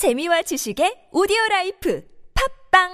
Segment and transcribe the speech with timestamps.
[0.00, 2.88] 재미와 지식의 오디오 라이프 팟빵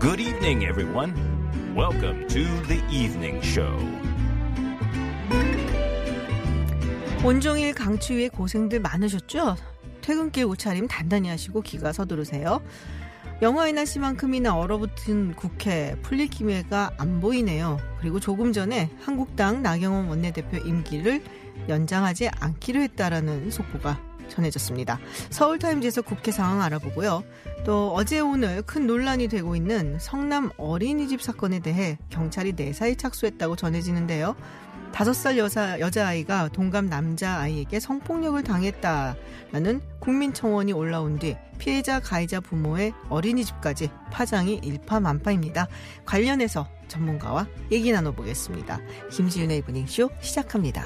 [0.00, 1.14] Good evening, everyone.
[1.76, 3.78] Welcome to the evening show.
[7.24, 9.54] 온종일 강추위에 고생들 많으셨죠?
[10.00, 12.60] 퇴근길 옷차림 단단히 하시고 귀가 서두르세요.
[13.42, 17.78] 영화의 날씨만큼이나 얼어붙은 국회 풀릴 기회가 안 보이네요.
[17.98, 21.22] 그리고 조금 전에 한국당 나경원 원내대표 임기를
[21.68, 23.98] 연장하지 않기로 했다라는 속보가
[24.28, 25.00] 전해졌습니다.
[25.30, 27.24] 서울타임즈에서 국회 상황 알아보고요.
[27.64, 34.36] 또 어제 오늘 큰 논란이 되고 있는 성남 어린이집 사건에 대해 경찰이 내사에 착수했다고 전해지는데요.
[34.92, 43.90] 다섯 살 여자, 여자아이가 동갑 남자아이에게 성폭력을 당했다라는 국민청원이 올라온 뒤 피해자 가해자 부모의 어린이집까지
[44.10, 45.68] 파장이 일파만파입니다.
[46.04, 48.80] 관련해서 전문가와 얘기 나눠보겠습니다.
[49.10, 50.84] 김지윤의 이브닝쇼 시작합니다.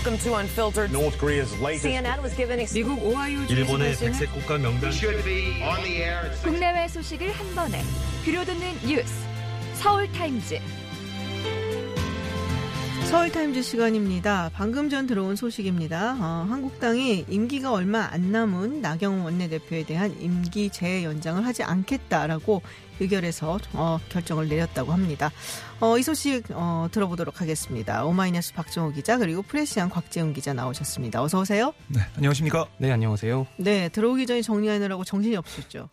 [0.00, 0.92] Welcome to Unfiltered.
[0.92, 5.82] North Korea's latest CNN was given 미국 오하이오 일본의 백색 국가 명단 should be on
[5.82, 7.82] the air at 국내외 소식을 한 번에
[8.24, 9.12] 들려듣는 뉴스
[9.74, 10.58] 서울 타임즈
[13.10, 14.50] 서울타임즈 시간입니다.
[14.54, 16.16] 방금 전 들어온 소식입니다.
[16.18, 22.62] 어, 한국당이 임기가 얼마 안 남은 나경원 원내대표에 대한 임기 재연장을 하지 않겠다라고
[23.00, 25.30] 의결해서 어, 결정을 내렸다고 합니다.
[25.80, 28.04] 어, 이 소식 어, 들어보도록 하겠습니다.
[28.04, 31.22] 오마이뉴스 박정호 기자 그리고 프레시안 곽재훈 기자 나오셨습니다.
[31.22, 31.72] 어서 오세요.
[31.88, 32.66] 네, 안녕하십니까?
[32.78, 33.46] 네, 안녕하세요.
[33.56, 35.88] 네, 들어오기 전에 정리하느라고 정신이 없으셨죠?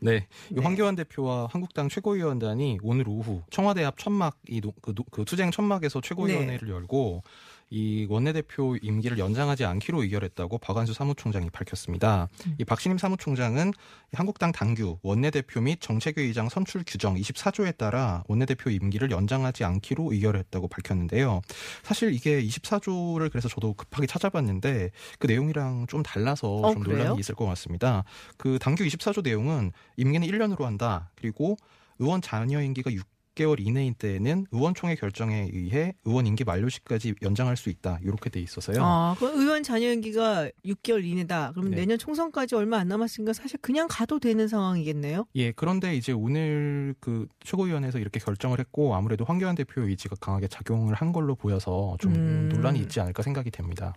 [0.00, 0.62] 네, 이 네.
[0.62, 5.50] 황교안 대표와 한국당 최고위원단이 오늘 오후 청와대 앞 천막 이 노- 그, 노- 그 투쟁
[5.50, 7.22] 천막에서 최고위원회를 열고
[7.70, 12.28] 이 원내대표 임기를 연장하지 않기로 의결했다고 박완수 사무총장이 밝혔습니다.
[12.58, 13.72] 이 박신임 사무총장은 이
[14.12, 21.40] 한국당 당규 원내대표 및 정책위의장 선출 규정 24조에 따라 원내대표 임기를 연장하지 않기로 의결했다고 밝혔는데요.
[21.82, 26.98] 사실 이게 24조를 그래서 저도 급하게 찾아봤는데 그 내용이랑 좀 달라서 어, 좀 그래요?
[26.98, 28.04] 논란이 있을 것 같습니다.
[28.36, 31.10] 그 당규 24조 내용은 임기는 1년으로 한다.
[31.16, 31.56] 그리고
[31.98, 37.56] 의원 자녀 임기가 6 개월 이내인 때에는 의원총회 결정에 의해 의원 임기 만료 시까지 연장할
[37.56, 38.00] 수 있다.
[38.02, 38.78] 이렇게 돼 있어서요.
[38.82, 41.52] 아, 그 의원 자녀 임기가 6개월 이내다.
[41.52, 41.76] 그럼 네.
[41.76, 45.26] 내년 총선까지 얼마 안 남았으니까 사실 그냥 가도 되는 상황이겠네요.
[45.36, 50.94] 예, 그런데 이제 오늘 그 최고위원회에서 이렇게 결정을 했고 아무래도 황교안 대표 의지가 강하게 작용을
[50.94, 52.48] 한 걸로 보여서 좀 음.
[52.50, 53.92] 논란이 있지 않을까 생각이 됩니다.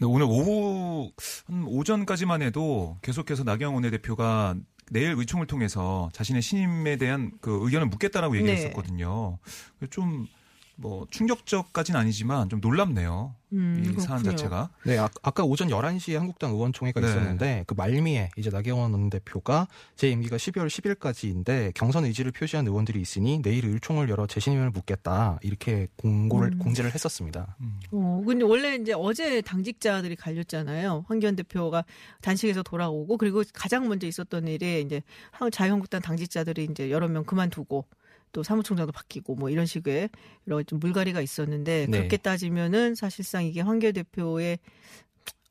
[0.00, 1.12] 네, 오늘 오후
[1.46, 4.56] 한 오전까지만 해도 계속해서 나경원 원내대표가
[4.92, 8.60] 내일 의총을 통해서 자신의 신임에 대한 그 의견을 묻겠다라고 얘기를 네.
[8.60, 9.38] 했었거든요.
[9.90, 10.26] 좀
[10.82, 13.34] 뭐 충격적까지는 아니지만 좀 놀랍네요.
[13.52, 14.30] 음, 이 사안 그렇군요.
[14.36, 14.70] 자체가.
[14.84, 17.06] 네, 아, 까 오전 11시에 한국당 의원총회가 네.
[17.06, 23.40] 있었는데 그 말미에 이제 나경원 원내대표가 제 임기가 12월 10일까지인데 경선 의지를 표시한 의원들이 있으니
[23.42, 26.58] 내일 의총을 열어 재신임을 묻겠다 이렇게 공고를 음.
[26.58, 27.56] 공지를 했었습니다.
[27.92, 31.04] 어, 근데 원래 이제 어제 당직자들이 갈렸잖아요.
[31.06, 31.84] 황교안 대표가
[32.22, 37.86] 단식에서 돌아오고 그리고 가장 먼저 있었던 일이 이제 한- 자유한국당 당직자들이 이제 여러 명 그만두고
[38.32, 40.10] 또 사무총장도 바뀌고 뭐 이런 식의
[40.48, 41.98] 여러 좀 물갈이가 있었는데 네.
[41.98, 44.58] 그렇게 따지면은 사실상 이게 황교안 대표의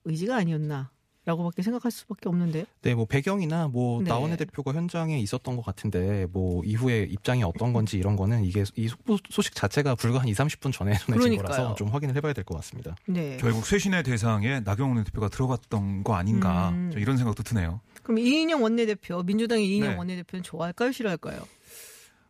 [0.05, 0.91] 의지가 아니었나.
[1.23, 2.63] 라고밖에 생각할 수밖에 없는데요.
[2.81, 4.09] 네, 뭐 배경이나 뭐 네.
[4.09, 8.87] 나원의 대표가 현장에 있었던 것 같은데 뭐 이후에 입장이 어떤 건지 이런 거는 이게 이
[8.87, 11.43] 속보 소식 자체가 불과 한 2, 30분 전에 전해진 그러니까요.
[11.43, 12.95] 거라서 좀 확인을 해봐야 될 것 같습니다.
[13.05, 13.37] 네.
[13.39, 16.89] 결국 쇄신의 대상에 나경원 원내대표가 들어갔던 거 아닌가 음.
[16.91, 17.81] 좀 이런 생각도 드네요.
[18.01, 19.97] 그럼 이인영 원내대표, 민주당의 이인영 네.
[19.97, 21.43] 원내대표는 좋아할까요, 싫어할까요?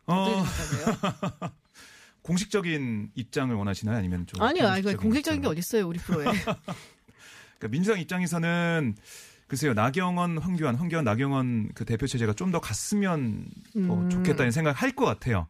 [0.07, 0.43] 어?
[2.23, 3.97] 공식적인 입장을 원하시나요?
[3.97, 5.57] 아니면 좀 아니요, 아니, 그 공식적인 게 입장을?
[5.57, 6.25] 어딨어요, 우리 프로에.
[7.57, 8.95] 그러니까 민주당 입장에서는
[9.47, 14.09] 글쎄요 나경원, 황교안, 황교안, 나경원 그 대표 체제가 좀 더 갔으면 더 음.
[14.09, 15.47] 좋겠다는 생각을 할것 같아요.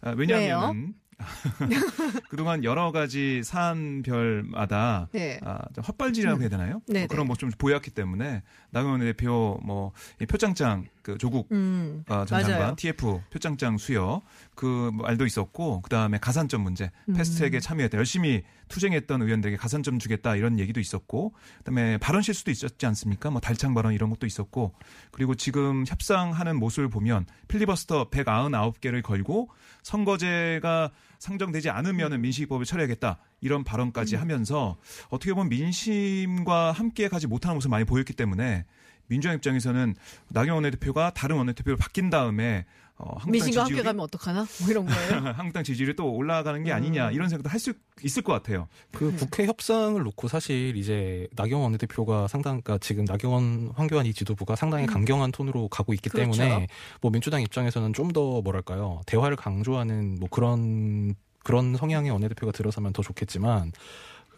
[0.00, 0.94] 아, 왜냐하면
[2.30, 5.40] 그동안 여러 가지 사안별마다 네.
[5.44, 6.80] 아, 좀 헛발질이라고 해야 되나요?
[6.86, 12.24] 네, 뭐 그런 뭐 좀 보였기 때문에 나경원 대표 뭐이 표창장 그 조국 음, 어,
[12.26, 12.46] 전 맞아요.
[12.58, 14.22] 장관 TF 표창장 수여
[14.56, 17.14] 그 말도 있었고 그 다음에 가산점 문제 음.
[17.14, 23.30] 패스트트랙에 참여했다 열심히 투쟁했던 의원들에게 가산점 주겠다 이런 얘기도 있었고 그다음에 발언 실수도 있었지 않습니까?
[23.30, 24.74] 뭐 달창 발언 이런 것도 있었고
[25.12, 29.48] 그리고 지금 협상하는 모습을 보면 필리버스터 199개를 걸고
[29.88, 34.20] 선거제가 상정되지 않으면은 민식이법을 처리하겠다 이런 발언까지 음.
[34.20, 34.76] 하면서
[35.08, 38.66] 어떻게 보면 민심과 함께 가지 못하는 모습을 많이 보였기 때문에
[39.06, 39.94] 민주당 입장에서는
[40.28, 42.66] 나경원 원내대표가 다른 원내대표로 바뀐 다음에
[42.98, 44.46] 어, 한국당 민심과 함께 지지율이 가면 어떡하나?
[44.60, 45.32] 뭐 이런 거예요.
[45.36, 46.76] 한국당 지지율이 또 올라가는 게 음.
[46.76, 47.72] 아니냐 이런 생각도 할 수
[48.02, 48.68] 있을 것 같아요.
[48.92, 54.54] 그 국회 협상을 놓고 사실 이제 나경원 원내대표가 상당, 그러니까 지금 나경원 황교안 이 지도부가
[54.54, 56.30] 상당히 강경한 톤으로 가고 있기 그렇죠.
[56.40, 56.68] 때문에
[57.00, 61.14] 뭐 민주당 입장에서는 좀 더 뭐랄까요 대화를 강조하는 뭐 그런
[61.44, 63.72] 그런 성향의 원내대표가 들어서면 더 좋겠지만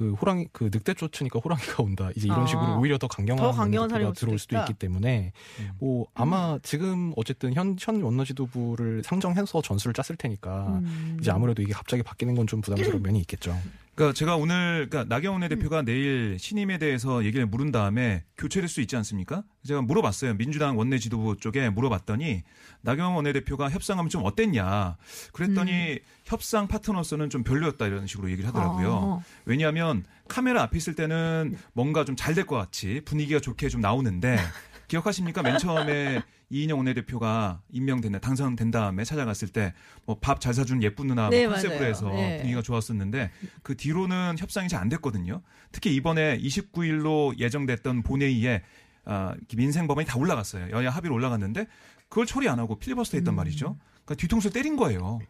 [0.00, 2.46] 그 호랑이 그 늑대 쫓으니까 호랑이가 온다 이제 이런 아.
[2.46, 4.62] 식으로 오히려 더 강경한, 더 강경한 수도 들어올 수도 있다.
[4.62, 5.70] 있기 때문에 음.
[5.78, 11.18] 뭐 아마 지금 어쨌든 현 현 원내지도부를 상정해서 전술을 짰을 테니까 음.
[11.20, 13.54] 이제 아무래도 이게 갑자기 바뀌는 건 좀 부담스러운 면이 있겠죠.
[13.94, 15.48] 그러니까 제가 오늘 그러니까 나경원 음.
[15.48, 19.42] 대표가 내일 신임에 대해서 얘기를 물은 다음에 교체될 수 있지 않습니까?
[19.66, 20.34] 제가 물어봤어요.
[20.34, 22.42] 민주당 원내 지도부 쪽에 물어봤더니
[22.82, 24.96] 나경원 원내대표가 협상하면 좀 어땠냐.
[25.32, 25.98] 그랬더니 음.
[26.24, 28.90] 협상 파트너로서는 좀 별로였다 이런 식으로 얘기를 하더라고요.
[28.92, 29.22] 어.
[29.44, 34.38] 왜냐하면 카메라 앞에 있을 때는 뭔가 좀 잘 될 것 같이 분위기가 좋게 좀 나오는데
[34.90, 35.42] 기억하십니까?
[35.42, 39.72] 맨 처음에 이인영 원내대표가 임명된 당선된 다음에 찾아갔을 때
[40.06, 41.90] 뭐 밥 잘 사주는 예쁜 누나 네, 뭐 컨셉으로 맞아요.
[41.90, 42.36] 해서 네.
[42.38, 43.30] 분위기가 좋았었는데
[43.62, 45.42] 그 뒤로는 협상이 잘 안 됐거든요.
[45.72, 48.62] 특히 이번에 29일로 예정됐던 본회의에
[49.04, 50.70] 아, 민생 법안이 다 올라갔어요.
[50.70, 51.66] 여야 합의로 올라갔는데
[52.08, 53.36] 그걸 처리 안 하고 필리버스터 했단 음.
[53.36, 53.76] 말이죠.
[54.04, 55.20] 그러니까 뒤통수 때린 거예요.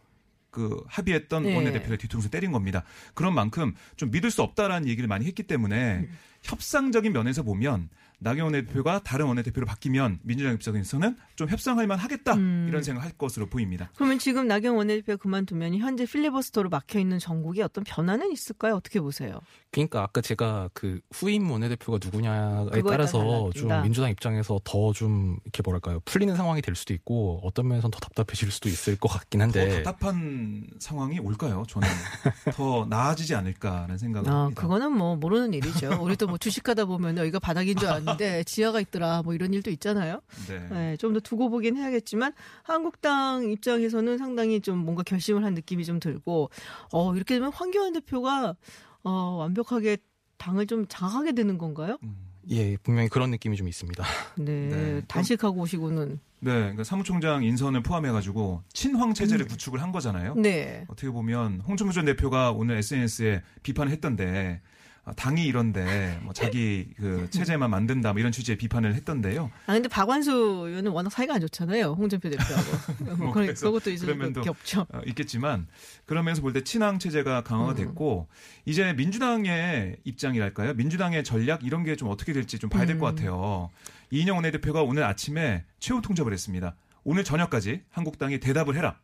[0.50, 1.54] 그 합의했던 네.
[1.54, 2.82] 원내대표의 뒤통수 때린 겁니다.
[3.14, 6.18] 그런 만큼 좀 믿을 수 없다라는 얘기를 많이 했기 때문에 음.
[6.42, 7.88] 협상적인 면에서 보면
[8.20, 12.66] 나경원 원내대표가 다른 원내대표로 바뀌면 민주당 입장에서는 좀 협상할 만하겠다 음.
[12.68, 13.90] 이런 생각할 것으로 보입니다.
[13.96, 18.74] 그러면 지금 나경 원내대표 그만두면 현재 필리버스터로 막혀 있는 전국에 어떤 변화는 있을까요?
[18.74, 19.40] 어떻게 보세요?
[19.72, 23.70] 그러니까 아까 제가 그 후임 원내대표가 누구냐에 따라 따라서 좀.
[23.82, 28.50] 민주당 입장에서 더 좀 이렇게 뭐랄까요 풀리는 상황이 될 수도 있고 어떤 면에서는 더 답답해질
[28.50, 31.62] 수도 있을 것 같긴 더 한데 답답한 상황이 올까요?
[31.68, 31.88] 저는
[32.54, 34.60] 더 나아지지 않을까라는 생각을 아, 합니다.
[34.60, 35.98] 그거는 뭐 모르는 일이죠.
[36.02, 38.09] 우리도 뭐 주식하다 보면 여기가 바닥인 줄 알았는데
[38.44, 39.22] 지하가 있더라.
[39.22, 40.20] 뭐 이런 일도 있잖아요.
[40.48, 40.68] 네.
[40.70, 45.98] 네, 좀 더 두고 보긴 해야겠지만 한국당 입장에서는 상당히 좀 뭔가 결심을 한 느낌이 좀
[46.00, 46.50] 들고
[46.92, 48.54] 어, 이렇게 되면 황교안 대표가
[49.02, 49.96] 어, 완벽하게
[50.38, 51.98] 당을 좀 장악하게 되는 건가요?
[52.02, 52.16] 음.
[52.50, 54.02] 예 분명히 그런 느낌이 좀 있습니다.
[54.38, 55.02] 네, 네.
[55.08, 60.34] 단식하고 오시고는 네, 그러니까 사무총장 인선을 포함해가지고 친황 체제를 구축을 한 거잖아요.
[60.36, 60.86] 네.
[60.88, 64.79] 어떻게 보면 홍준표 전 대표가 오늘 SNS에 비판을 했던데 아,
[65.16, 69.50] 당이 이런데 뭐 자기 그 체제만 만든다 뭐 이런 취지의 비판을 했던데요.
[69.66, 70.30] 아 근데 박완수
[70.68, 71.92] 의원은 워낙 사이가 안 좋잖아요.
[71.98, 72.70] 홍준표 대표하고.
[73.16, 74.86] 뭐뭐 그런 그것도 수밖에 없죠.
[74.92, 75.66] 어, 있겠지만
[76.06, 77.76] 그러면서 볼 때 친황 체제가 강화가 음.
[77.76, 78.28] 됐고
[78.66, 80.74] 이제 민주당의 입장이랄까요?
[80.74, 83.16] 민주당의 전략 이런 게 좀 어떻게 될지 좀 봐야 될것 음.
[83.16, 83.70] 같아요.
[84.10, 86.76] 이인영 원내대표가 오늘 아침에 최후 통첩을 했습니다.
[87.04, 88.98] 오늘 저녁까지 한국당이 대답을 해라.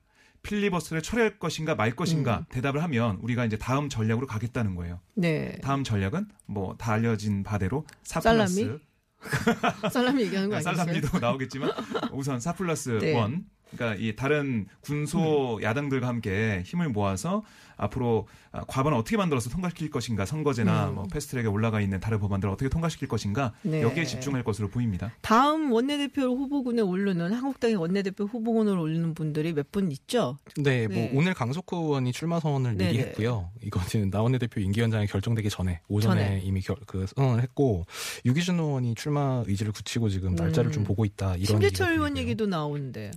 [0.46, 2.44] 필리버스터를 처리할 것인가 말 것인가 음.
[2.50, 5.00] 대답을 하면 우리가 이제 다음 전략으로 가겠다는 거예요.
[5.14, 5.58] 네.
[5.62, 8.54] 다음 전략은 뭐 다 알려진 바대로 사 살라미?
[8.64, 8.78] 플러스
[9.92, 10.76] 살라미 얘기하는 거 아, 아니겠어요?
[10.76, 11.70] 살라미도 나오겠지만
[12.12, 13.12] 우선 4 플러스 네.
[13.12, 13.16] 음.
[13.16, 17.42] 원 그러니까 이 다른 군소 야당들과 함께 힘을 모아서
[17.78, 20.94] 앞으로 아, 과반을 어떻게 만들어서 통과시킬 것인가 선거제나 음.
[20.94, 23.82] 뭐 패스트트랙에 올라가 있는 다른 법안들을 어떻게 통과시킬 것인가 네.
[23.82, 25.12] 여기에 집중할 것으로 보입니다.
[25.20, 30.38] 다음 원내대표 후보군에 오르는 한국당의 원내대표 후보군을 오르는 분들이 몇 분 있죠?
[30.56, 31.10] 네, 뭐 네.
[31.12, 32.92] 오늘 강석호 의원이 출마 선언을 네네.
[32.92, 33.50] 미리 했고요.
[33.62, 36.40] 이거는 나원내 대표 임기위원장이 결정되기 전에 오전에 전에.
[36.44, 37.84] 이미 결, 그 선언을 했고
[38.24, 40.72] 유기준 의원이 출마 의지를 굳히고 지금 날짜를 음.
[40.72, 41.34] 좀 보고 있다.
[41.34, 42.16] 이런 심재철 얘기가 의원.
[42.16, 43.10] 얘기도 나오는데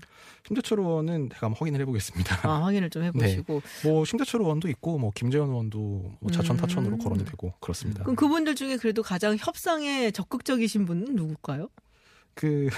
[0.50, 2.40] 심재철 의원은 제가 한번 확인을 해보겠습니다.
[2.50, 5.80] 아, 확인을 좀 해보시고 뭐 심재철 의원도 있고 뭐 김재현 의원도
[6.20, 6.58] 뭐 음.
[6.58, 8.04] 타천으로 거론이 되고 그렇습니다.
[8.04, 11.70] 그럼 그분들 중에 그래도 가장 협상에 적극적이신 분은 누굴까요?
[12.34, 12.70] 그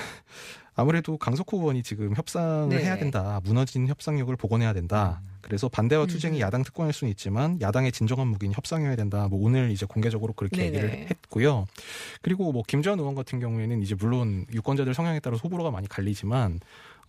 [0.76, 2.84] 아무래도 강석호 의원이 지금 협상을 네.
[2.84, 3.42] 해야 된다.
[3.44, 5.22] 무너진 협상력을 복원해야 된다.
[5.42, 6.42] 그래서 반대와 투쟁이 음.
[6.42, 9.28] 야당 특권일 수는 있지만 야당의 진정한 무기는 협상이어야 된다.
[9.28, 10.68] 뭐 오늘 이제 공개적으로 그렇게 네네.
[10.68, 11.66] 얘기를 했고요.
[12.22, 16.60] 그리고 뭐 김재원 의원 같은 경우에는 이제 물론 유권자들 성향에 따라 호불호가 많이 갈리지만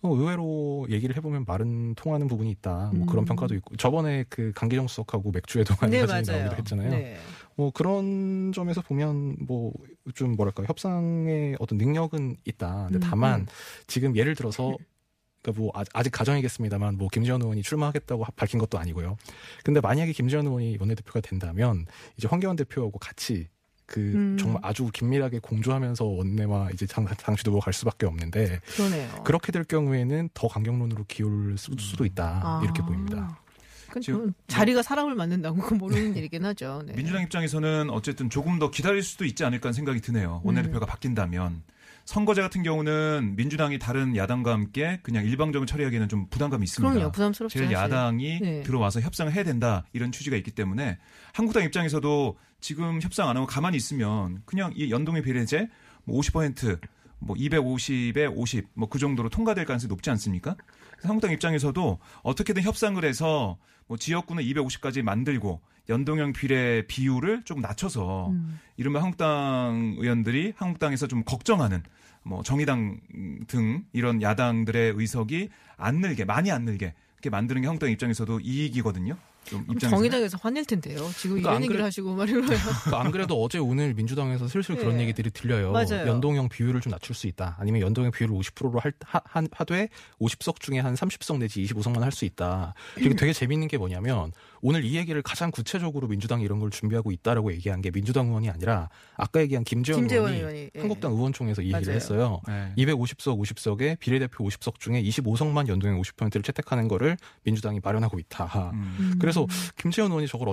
[0.01, 2.91] 어, 의외로 얘기를 해보면 말은 통하는 부분이 있다.
[2.93, 3.25] 뭐 그런 음.
[3.25, 6.37] 평가도 있고 저번에 그 강기정 수석하고 맥주의 동안 네, 사진이.
[6.37, 6.89] 나오기도 했잖아요.
[6.89, 7.17] 네.
[7.55, 9.71] 뭐 그런 점에서 보면 뭐
[10.15, 12.87] 좀 뭐랄까 협상의 어떤 능력은 있다.
[12.89, 13.45] 근데 음, 다만 음.
[13.87, 14.75] 지금 예를 들어서
[15.41, 19.15] 그러니까 뭐 아- 아직 가정이겠습니다만 뭐 김재원 의원이 출마하겠다고 하- 밝힌 것도 아니고요.
[19.63, 21.85] 근데 만약에 김재원 의원이 원내대표가 된다면
[22.17, 23.47] 이제 황교안 대표하고 같이
[23.85, 24.37] 그 음.
[24.37, 29.23] 정말 아주 긴밀하게 공조하면서 원내와 이제 당, 당 지도부가 갈 수밖에 없는데 그러네요.
[29.23, 32.61] 그렇게 될 경우에는 더 강경론으로 기울 수- 수도 있다 아.
[32.61, 33.39] 이렇게 보입니다.
[34.01, 36.81] 지금 좀 자리가 사람을 만든다고 그건 모르는 일이긴 하죠.
[36.85, 36.93] 네.
[36.93, 40.41] 민주당 입장에서는 어쨌든 조금 더 기다릴 수도 있지 않을까 하는 생각이 드네요.
[40.43, 40.47] 음.
[40.47, 41.63] 원내대표가 바뀐다면.
[42.05, 46.93] 선거제 같은 경우는 민주당이 다른 야당과 함께 그냥 일방적으로 처리하기에는 좀 부담감이 있습니다.
[46.93, 47.57] 그럼요, 부담스럽죠.
[47.59, 47.71] 제일.
[47.71, 48.61] 야당이 네.
[48.63, 50.97] 들어와서 협상을 해야 된다 이런 취지가 있기 때문에
[51.33, 55.69] 한국당 입장에서도 지금 협상 안 하고 가만히 있으면 그냥 이 연동의 비례제
[56.03, 56.77] 뭐 50%뭐
[57.19, 60.57] 뭐 250에 50, 뭐 그 정도로 통과될 가능성이 높지 않습니까?
[61.07, 63.57] 한국당 입장에서도 어떻게든 협상을 해서
[63.87, 68.59] 뭐 지역구는 250까지 만들고 연동형 비례 비율을 좀 낮춰서 음.
[68.77, 71.83] 이른바 한국당 의원들이 한국당에서 좀 걱정하는
[72.23, 72.99] 뭐 정의당
[73.47, 79.17] 등 이런 야당들의 의석이 안 늘게 많이 안 늘게 이렇게 만드는 게 한국당 입장에서도 이익이거든요.
[79.79, 80.97] 정의당에서 화낼 텐데요.
[81.17, 82.41] 지금 그러니까 이런 안 얘기를 그래- 하시고 말이에요.
[82.45, 85.03] 그러니까 안 그래도 어제 오늘 민주당에서 슬슬 그런 네.
[85.03, 85.71] 얘기들이 들려요.
[85.71, 86.07] 맞아요.
[86.07, 87.55] 연동형 비율을 좀 낮출 수 있다.
[87.59, 92.11] 아니면 연동형 비율을 50%로 할, 하, 한- 하되 50석 중에 한 30석 내지 25석만 할
[92.13, 92.73] 수 있다.
[92.95, 94.31] 그리고 되게 재밌는 게 뭐냐면
[94.65, 98.89] 오늘 이 얘기를 가장 구체적으로 민주당이 이런 걸 준비하고 있다라고 얘기한 게 민주당 의원이 아니라
[99.17, 100.79] 아까 얘기한 김재원, 김재원 의원이, 의원이, 예.
[100.79, 101.93] 한국당 의원총회에서 이 얘기를.
[101.93, 102.39] 했어요.
[102.47, 102.73] 네.
[102.77, 108.71] 250석 50석에 비례대표 50석 중에 25석만 연동형 50%를 채택하는 거를 민주당이 마련하고 있다.
[108.73, 108.95] 음.
[108.99, 109.15] 음.
[109.19, 109.45] 그래서
[109.77, 110.47] 김재원 의원이 저걸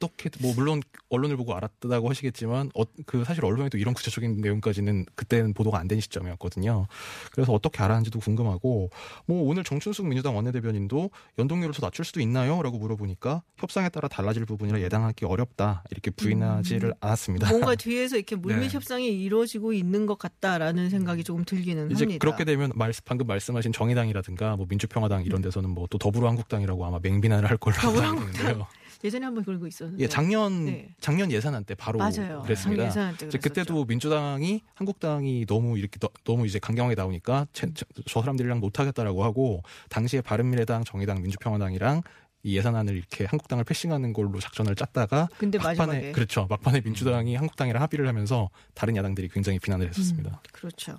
[0.00, 5.06] 어떻게 뭐 물론 언론을 보고 알았다고 하시겠지만 어, 그 사실 언론에 도 이런 구체적인 내용까지는
[5.14, 6.88] 그때는 보도가 안 된 시점이었거든요.
[7.30, 8.90] 그래서 어떻게 알았는지도 궁금하고
[9.26, 14.80] 뭐 오늘 정춘숙 민주당 원내대변인도 연동률을 더 낮출 수도 있나요?라고 물어보니까 협상에 따라 달라질 부분이라
[14.80, 17.50] 예상하기 어렵다 이렇게 부인하지를 않았습니다.
[17.50, 18.74] 뭔가 뒤에서 이렇게 물밑 네.
[18.74, 22.18] 협상이 이루어지고 있는 것 같다라는 생각이 조금 들기는 이제 합니다.
[22.20, 27.48] 그렇게 되면 말, 방금 말씀하신 정의당이라든가 뭐 민주평화당 이런 데서는 뭐 또 더불어한국당이라고 아마 맹비난을
[27.48, 28.66] 할 걸로 더불어한국당.
[29.04, 30.02] 예전에 한번 그러고 있었는데.
[30.02, 30.88] 예, 작년 네.
[31.00, 32.42] 작년 예산안 때 바로 맞아요.
[32.42, 32.86] 그랬습니다.
[32.86, 33.28] 예산할 때.
[33.38, 38.78] 그때도 민주당이 한국당이 너무 이렇게 너, 무 이제 강경하게 나오니까 제- 저, 저 사람들이랑 못
[38.80, 42.02] 하겠다라고 하고 당시에 바른미래당, 정의당, 민주평화당이랑
[42.46, 47.82] 이 예산안을 이렇게 한국당을 패싱하는 걸로 작전을 짰다가 근데 막판에 마지막에 그렇죠 막판에 민주당이 한국당이랑
[47.82, 50.30] 합의를 하면서 다른 야당들이 굉장히 비난을 했었습니다.
[50.30, 50.96] 음, 그렇죠.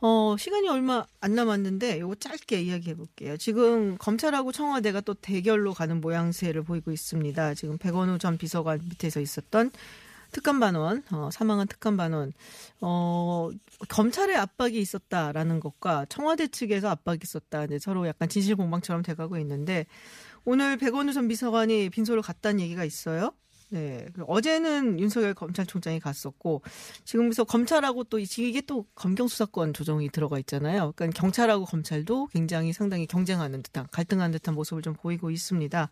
[0.00, 3.36] 어, 시간이 얼마 안 남았는데 요거 짧게 이야기해 볼게요.
[3.36, 7.54] 지금 검찰하고 청와대가 또 대결로 가는 모양새를 보이고 있습니다.
[7.54, 9.72] 지금 백원우 전 비서관 밑에서 있었던
[10.32, 12.32] 특감반원, 어, 사망한 특감반원,
[12.80, 13.50] 어,
[13.88, 17.64] 검찰의 압박이 있었다라는 것과 청와대 측에서 압박이 있었다.
[17.64, 19.86] 이제 서로 약간 진실공방처럼 돼가고 있는데
[20.46, 23.32] 오늘 백원우 전 비서관이 빈소를 갔다는 얘기가 있어요.
[23.70, 24.06] 네.
[24.14, 26.62] 그리고 어제는 윤석열 검찰총장이 갔었고,
[27.04, 30.92] 지금서 검찰하고 또 이- 이게 또 검경 수사권 조정이 들어가 있잖아요.
[30.94, 35.90] 그러니까 경찰하고 검찰도 굉장히 상당히 경쟁하는 듯한 갈등하는 듯한 모습을 좀 보이고 있습니다.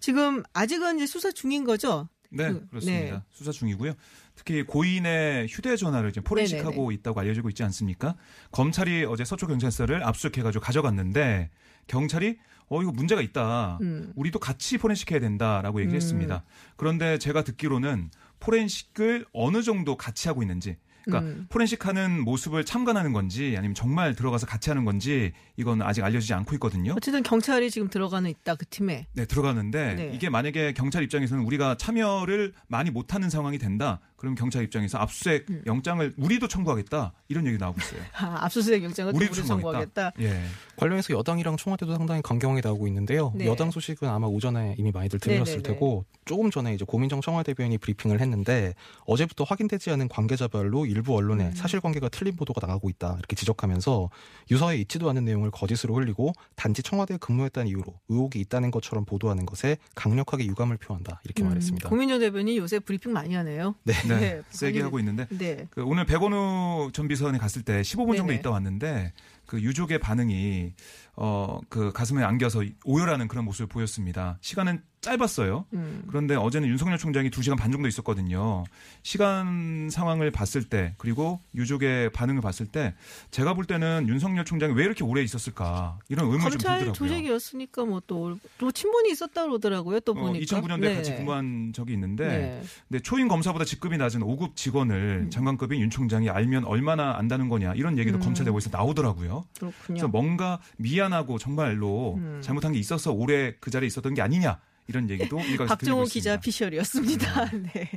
[0.00, 2.10] 지금 아직은 이제 수사 중인 거죠.
[2.30, 3.16] 네, 그, 그렇습니다.
[3.16, 3.22] 네.
[3.30, 3.94] 수사 중이고요.
[4.34, 8.16] 특히 고인의 휴대전화를 지금 포렌식하고 있다고 알려지고 있지 않습니까?
[8.52, 11.48] 검찰이 어제 서초경찰서를 압수수색해가지고 가져갔는데
[11.86, 12.36] 경찰이
[12.68, 13.78] 어 이거 문제가 있다.
[13.82, 14.12] 음.
[14.16, 15.96] 우리도 같이 포렌식해야 된다라고 얘기를 음.
[15.96, 16.44] 했습니다.
[16.76, 18.10] 그런데 제가 듣기로는
[18.40, 20.76] 포렌식을 어느 정도 같이 하고 있는지
[21.08, 21.46] 그러니까 음.
[21.48, 26.92] 포렌식하는 모습을 참관하는 건지 아니면 정말 들어가서 같이 하는 건지 이건 아직 알려지지 않고 있거든요.
[26.96, 29.06] 어쨌든 경찰이 지금 들어가는 있다 그 팀에.
[29.14, 30.10] 네, 들어가는데 네.
[30.14, 34.00] 이게 만약에 경찰 입장에서는 우리가 참여를 많이 못하는 상황이 된다.
[34.18, 35.62] 그럼 경찰 입장에서 압수수색 음.
[35.64, 37.12] 영장을 우리도 청구하겠다.
[37.28, 38.00] 이런 얘기 나오고 있어요.
[38.18, 40.10] 아, 압수수색 영장을 또 우리도 우리 청구하겠다.
[40.10, 40.12] 청구하겠다.
[40.20, 40.44] 예.
[40.76, 43.32] 관련해서 여당이랑 청와대도 상당히 강경하게 나오고 있는데요.
[43.36, 43.46] 네.
[43.46, 45.74] 여당 소식은 아마 오전에 이미 많이들 들으셨을 네네네.
[45.74, 48.74] 테고 조금 전에 이제 고민정 청와대변인이 브리핑을 했는데
[49.06, 51.52] 어제부터 확인되지 않은 관계자별로 일부 언론에 음.
[51.52, 54.10] 사실관계가 틀린 보도가 나가고 있다 이렇게 지적하면서
[54.50, 59.78] 유서에 있지도 않은 내용을 거짓으로 흘리고 단지 청와대에 근무했다는 이유로 의혹이 있다는 것처럼 보도하는 것에
[59.94, 61.88] 강력하게 유감을 표한다 이렇게 음, 말했습니다.
[61.88, 63.76] 고민정 대변이 요새 브리핑 많이 하네요.
[63.84, 63.92] 네.
[64.14, 64.20] 네.
[64.36, 65.66] 네, 세게 확인- 하고 있는데 네.
[65.70, 68.40] 그 오늘 백원우 전 비서관이 갔을 때 15분 정도 네네.
[68.40, 69.12] 있다 왔는데
[69.46, 70.74] 그 유족의 반응이
[71.16, 74.38] 어 그 가슴에 안겨서 오열하는 그런 모습을 보였습니다.
[74.40, 75.66] 시간은 짧았어요.
[75.72, 76.02] 음.
[76.08, 78.64] 그런데 어제는 윤석열 총장이 2시간 반 정도 있었거든요.
[79.02, 82.94] 시간 상황을 봤을 때 그리고 유족의 반응을 봤을 때
[83.30, 86.92] 제가 볼 때는 윤석열 총장이 왜 이렇게 오래 있었을까 이런 의문이 좀 검찰 들더라고요.
[86.92, 90.00] 조직이었으니까 뭐또 또 친분이 있었다 그러더라고요.
[90.00, 90.44] 또 어, 보니까.
[90.44, 90.94] 2009년도에 네.
[90.96, 92.62] 같이 근무한 적이 있는데 네.
[92.88, 95.30] 근데 초임 검사보다 직급이 낮은 5급 직원을 음.
[95.30, 98.20] 장관급인 윤 총장이 알면 얼마나 안다는 거냐 이런 얘기도 음.
[98.20, 99.44] 검찰 내부에서 나오더라고요.
[99.58, 99.72] 그렇군요.
[99.86, 102.40] 그래서 뭔가 미안하고 정말로 음.
[102.42, 106.38] 잘못한 게 있어서 오래 그 자리에 있었던 게 아니냐 이런 얘기도 일각에서 박정호 기자.
[106.40, 107.50] 피셜이었습니다.
[107.74, 107.90] 네.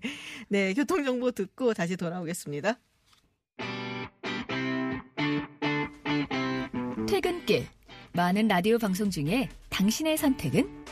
[0.49, 2.77] 네, 교통 정보 듣고 다시 돌아오겠습니다.
[7.07, 7.67] 퇴근길
[8.13, 10.85] 많은 라디오 방송 중에 당신의 선택은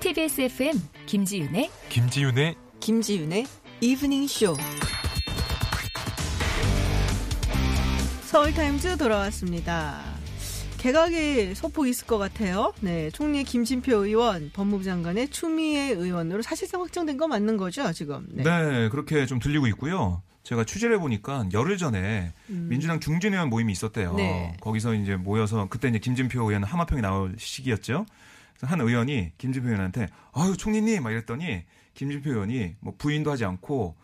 [0.00, 0.74] TBS FM
[1.06, 3.46] 김지윤의 김지윤의 김지윤의
[3.82, 4.56] 이브닝 쇼.
[8.22, 10.09] 서울타임즈 돌아왔습니다.
[10.80, 12.72] 개각이 소폭 있을 것 같아요.
[12.80, 18.26] 네, 총리 김진표 의원, 법무부 장관의 추미애 의원으로 사실상 확정된 거 맞는 거죠, 지금?
[18.30, 18.88] 네.
[18.88, 20.22] 그렇게 좀 들리고 있고요.
[20.42, 22.68] 제가 취재를 해보니까 열흘 전에 음.
[22.70, 24.14] 민주당 중진 의원 모임이 있었대요.
[24.14, 24.56] 네.
[24.60, 28.06] 거기서 이제 모여서 그때 이제 김진표 의원 하마평이 나올 시기였죠.
[28.56, 33.96] 그래서 한 의원이 김진표 의원한테 아유 총리님 막 이랬더니 김진표 의원이 뭐 부인도 하지 않고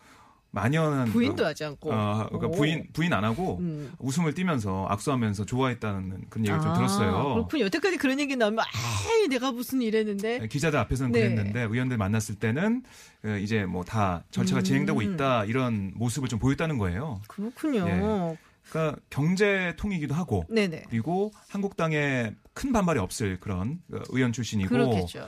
[0.61, 1.91] 만연한 부인도 그, 하지 않고.
[1.91, 2.51] 어, 그러니까 오.
[2.51, 3.91] 부인 부인 안 하고 음.
[3.99, 7.33] 웃음을 띠면서 악수하면서 좋아했다는 그런 얘기를 좀 아, 들었어요.
[7.33, 7.65] 그렇군요.
[7.65, 10.39] 여태까지 그런 얘기 나오면 아, 내가 무슨 이랬는데.
[10.39, 11.21] 네, 기자들 앞에서는 네.
[11.21, 12.83] 그랬는데 의원들 만났을 때는
[13.25, 14.63] 어, 이제 뭐 다 절차가 음.
[14.63, 17.21] 진행되고 있다 이런 모습을 좀 보였다는 거예요.
[17.27, 17.87] 그렇군요.
[17.87, 18.37] 예.
[18.69, 20.83] 그러니까 경제통이기도 하고 네네.
[20.89, 24.67] 그리고 한국당에 큰 반발이 없을 그런 어, 의원 출신이고.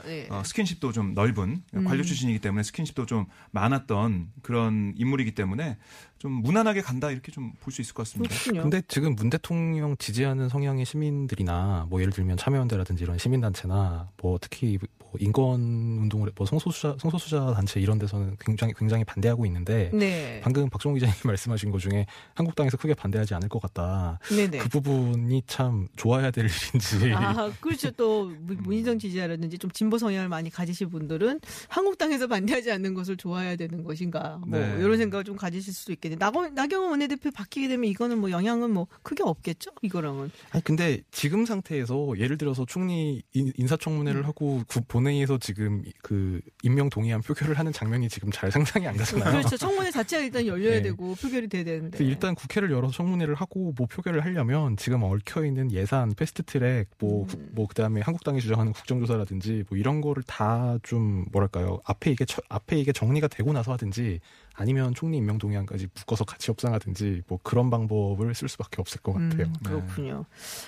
[0.08, 0.26] 예.
[0.30, 1.84] 어, 스킨십도 좀 넓은 음.
[1.84, 5.78] 관료 출신이기 때문에 스킨십도 좀 많았던 그런 인물이기 때문에
[6.18, 8.34] 좀 무난하게 간다 이렇게 좀 볼 수 있을 것 같습니다.
[8.34, 8.62] 그렇군요.
[8.62, 14.78] 근데 지금 문 대통령 지지하는 성향의 시민들이나 뭐 예를 들면 참여연대라든지 이런 시민단체나 뭐 특히
[14.98, 20.40] 뭐 인권 운동을 뭐 성소수자 성소수자 단체 이런 데서는 굉장히 굉장히 반대하고 있는데 네.
[20.42, 24.18] 방금 박종호 기자님 말씀하신 것 중에 한국당에서 크게 반대하지 않을 것 같다.
[24.28, 24.58] 네네.
[24.58, 27.12] 그 부분이 참 좋아야 될 일인지.
[27.24, 27.90] 아, 그렇죠.
[27.92, 33.56] 또 문- 문희정 지지자라든지 좀 진보 성향을 많이 가지신 분들은 한국당에서 반대하지 않는 것을 좋아해야
[33.56, 34.40] 되는 것인가.
[34.46, 34.76] 뭐 네.
[34.78, 36.18] 이런 생각을 좀 가지실 수도 있겠네요.
[36.18, 39.70] 나경, 나경원 원내대표 바뀌게 되면 이거는 뭐 영향은 뭐 크게 없겠죠.
[39.82, 40.30] 이거랑은.
[40.50, 46.88] 아니 근데 지금 상태에서 예를 들어서 총리 인- 인사청문회를 하고 구- 본회의에서 지금 그 임명
[46.90, 49.30] 동의안 표결을 하는 장면이 지금 잘 상상이 안 가잖아요.
[49.30, 49.56] 그렇죠.
[49.56, 50.82] 청문회 자체가 일단 열려야 네.
[50.82, 52.04] 되고 표결이 돼야 되는데.
[52.04, 57.26] 일단 국회를 열어서 청문회를 하고 뭐 표결을 하려면 지금 얽혀 있는 예산, 패스트트랙, 뭐, 음.
[57.26, 62.42] 구- 뭐 그다음에 한국당이 주장하는 국정조사라든지 뭐 이런 거를 다 좀 뭐랄까요 앞에 이게 처-
[62.48, 64.20] 앞에 이게 정리가 되고 나서 하든지
[64.54, 69.46] 아니면 총리 임명 동의안까지 묶어서 같이 협상하든지 뭐 그런 방법을 쓸 수밖에 없을 것 같아요.
[69.46, 70.24] 음, 그렇군요.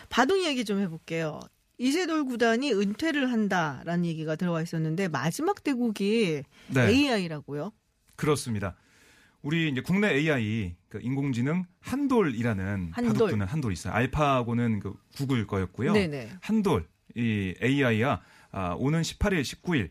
[0.08, 1.40] 바둑 얘기 좀 해볼게요.
[1.78, 6.88] 이세돌 구단이 은퇴를 한다라는 얘기가 들어와 있었는데 마지막 대국이 네.
[6.88, 7.72] AI라고요.
[8.16, 8.76] 그렇습니다.
[9.42, 13.12] 우리 이제 국내 AI 그 인공지능 한돌이라는 한돌.
[13.12, 13.92] 바둑두는 한돌이 있어요.
[13.92, 15.92] 알파고는 그 구글 거였고요.
[15.92, 16.30] 네네.
[16.40, 18.22] 한돌 이 AI가
[18.52, 19.90] 아, 오는 18일, 19일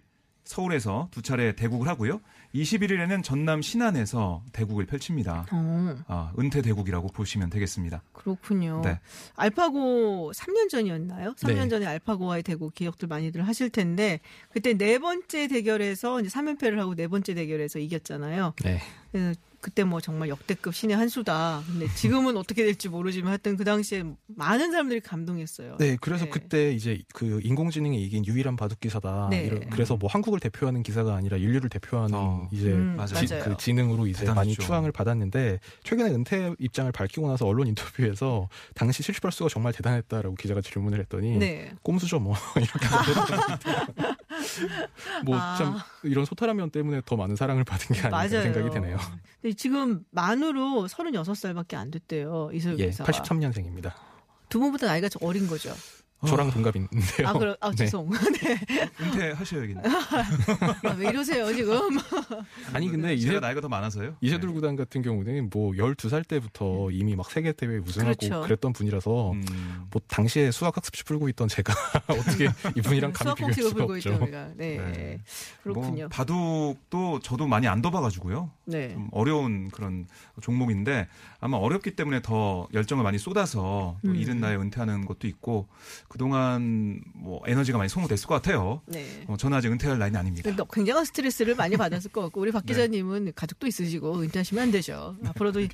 [0.51, 2.19] 서울에서 두 차례 대국을 하고요.
[2.53, 5.45] 21일에는 전남 신안에서 대국을 펼칩니다.
[5.49, 8.03] 어, 아, 은퇴 대국이라고 보시면 되겠습니다.
[8.11, 8.81] 그렇군요.
[8.83, 8.99] 네.
[9.37, 11.35] 알파고 3년 전이었나요?
[11.35, 11.67] 3년 네.
[11.69, 17.07] 전에 알파고와의 대국 기억들 많이들 하실 텐데 그때 네 번째 대결에서 이제 3연패를 하고 네
[17.07, 18.53] 번째 대결에서 이겼잖아요.
[18.61, 18.81] 네.
[19.61, 21.61] 그때 뭐 정말 역대급 신의 한 수다.
[21.67, 25.77] 근데 지금은 어떻게 될지 모르지만 하여튼 그 당시에 많은 사람들이 감동했어요.
[25.77, 26.31] 네, 그래서 네.
[26.31, 29.27] 그때 이제 그 인공지능이 이긴 유일한 바둑 기사다.
[29.29, 29.45] 네.
[29.45, 33.25] 이런- 그래서 뭐 한국을 대표하는 기사가 아니라 인류를 대표하는 어, 이제 음, 맞아요.
[33.25, 33.27] 지.
[33.39, 34.61] 그 지능으로 이제 많이 대단했죠.
[34.63, 40.61] 추앙을 받았는데 최근에 은퇴 입장을 밝히고 나서 언론 인터뷰에서 당시 실축 발수가 정말 대단했다라고 기자가
[40.61, 41.71] 질문을 했더니 네.
[41.83, 42.79] 꼼수죠 뭐 이렇게
[45.25, 45.85] 뭐참 아.
[46.03, 48.43] 이런 소타라면 때문에 더 많은 사랑을 받은 게 아닌가 맞아요.
[48.43, 48.97] 생각이 되네요.
[49.41, 52.49] 근데 지금 만으로 36살밖에 안 됐대요.
[52.53, 53.11] 이소영 예, 기사가.
[53.11, 53.93] 83년생입니다.
[54.49, 55.73] 두 분보다 나이가 좀 어린 거죠.
[56.27, 57.27] 저랑 동갑인데요.
[57.27, 57.75] 아, 그럼, 아, 네.
[57.75, 58.09] 죄송.
[58.41, 58.59] 네.
[59.01, 59.83] 은퇴하셔야겠네요.
[60.83, 61.97] 아, 왜 이러세요, 지금?
[62.73, 64.15] 아니 근데 제가 이세 나이가 더 많아서요.
[64.21, 64.53] 이세돌 네.
[64.53, 68.41] 구단 같은 경우는 뭐 12살 때부터 이미 막 세계 대회 우승하고 그렇죠.
[68.41, 71.73] 그랬던 분이라서 음, 뭐 당시에 수학 학습지 풀고 있던 제가
[72.07, 74.09] 어떻게 이분이랑 감히 비교할 공식을 수가 풀고 없죠.
[74.09, 74.49] 있죠, 우리가.
[74.55, 74.77] 네.
[74.77, 75.19] 네.
[75.63, 76.03] 그렇군요.
[76.03, 78.51] 뭐 바둑도 저도 많이 안 둬봐가지고요.
[78.65, 78.93] 네.
[78.93, 80.07] 좀 어려운 그런
[80.41, 81.07] 종목인데
[81.39, 84.15] 아마 어렵기 때문에 더 열정을 많이 쏟아서 또 음.
[84.15, 85.67] 이른 나이에 은퇴하는 것도 있고
[86.11, 88.81] 그동안 뭐 에너지가 많이 소모됐을 것 같아요.
[88.85, 89.23] 네.
[89.27, 90.51] 어, 저는 아직 은퇴할 나이는 아닙니다.
[90.73, 92.73] 굉장한 스트레스를 많이 받았을 것 같고 우리 박 네.
[92.73, 95.15] 기자님은 가족도 있으시고 은퇴하시면 안 되죠.
[95.25, 95.69] 앞으로도 이- 이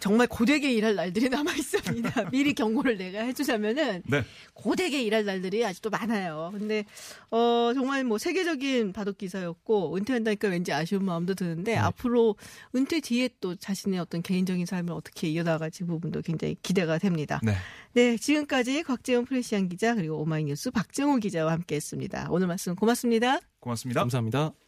[0.00, 2.30] 정말 고되게 일할 날들이 남아 있습니다.
[2.30, 4.24] 미리 경고를 내가 해주자면은 네.
[4.54, 6.50] 고되게 일할 날들이 아직도 많아요.
[6.52, 6.84] 근데
[7.30, 12.36] 어 정말 뭐 세계적인 바둑 기사였고 은퇴한다니까 왠지 아쉬운 마음도 드는데 앞으로
[12.74, 17.40] 은퇴 뒤에 또 자신의 어떤 개인적인 삶을 어떻게 이어나갈지 부분도 굉장히 기대가 됩니다.
[17.42, 17.54] 네.
[17.94, 22.28] 네, 지금까지 곽재원 프레시안 기자 그리고 오마이뉴스 박정호 기자와 함께했습니다.
[22.30, 23.40] 오늘 말씀 고맙습니다.
[23.60, 24.00] 고맙습니다.
[24.00, 24.67] 감사합니다.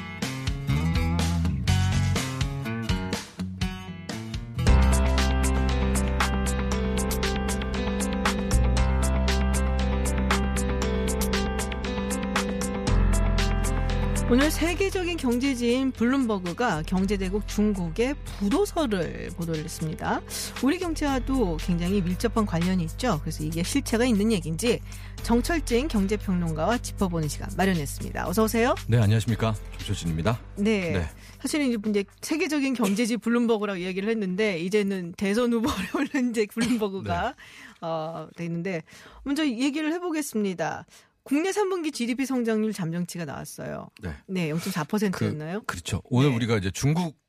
[14.41, 20.19] 오늘 세계적인 경제지인 블룸버그가 경제대국 중국의 부도서를 보도를 했습니다.
[20.63, 23.19] 우리 경제와도 굉장히 밀접한 관련이 있죠.
[23.21, 24.79] 그래서 이게 실체가 있는 얘기인지
[25.21, 28.27] 정철진 경제평론가와 짚어보는 시간 마련했습니다.
[28.27, 28.73] 어서 오세요.
[28.87, 29.53] 네, 안녕하십니까.
[29.77, 30.39] 정철진입니다.
[30.55, 30.91] 네.
[30.93, 31.09] 네.
[31.39, 37.35] 사실은 이제 이제 세계적인 경제지 블룸버그라고 이야기를 했는데 이제는 대선 후보를 올린 이제 블룸버그가
[37.81, 38.81] 어, 돼 있는데
[39.23, 40.87] 먼저 얘기를 해보겠습니다.
[41.23, 43.89] 국내 3분기 GDP 성장률 잠정치가 나왔어요.
[44.01, 44.15] 네.
[44.27, 45.61] 네, 0.4%였나요?
[45.63, 46.01] 그렇죠.
[46.05, 46.35] 오늘 네.
[46.35, 47.19] 우리가 이제 중국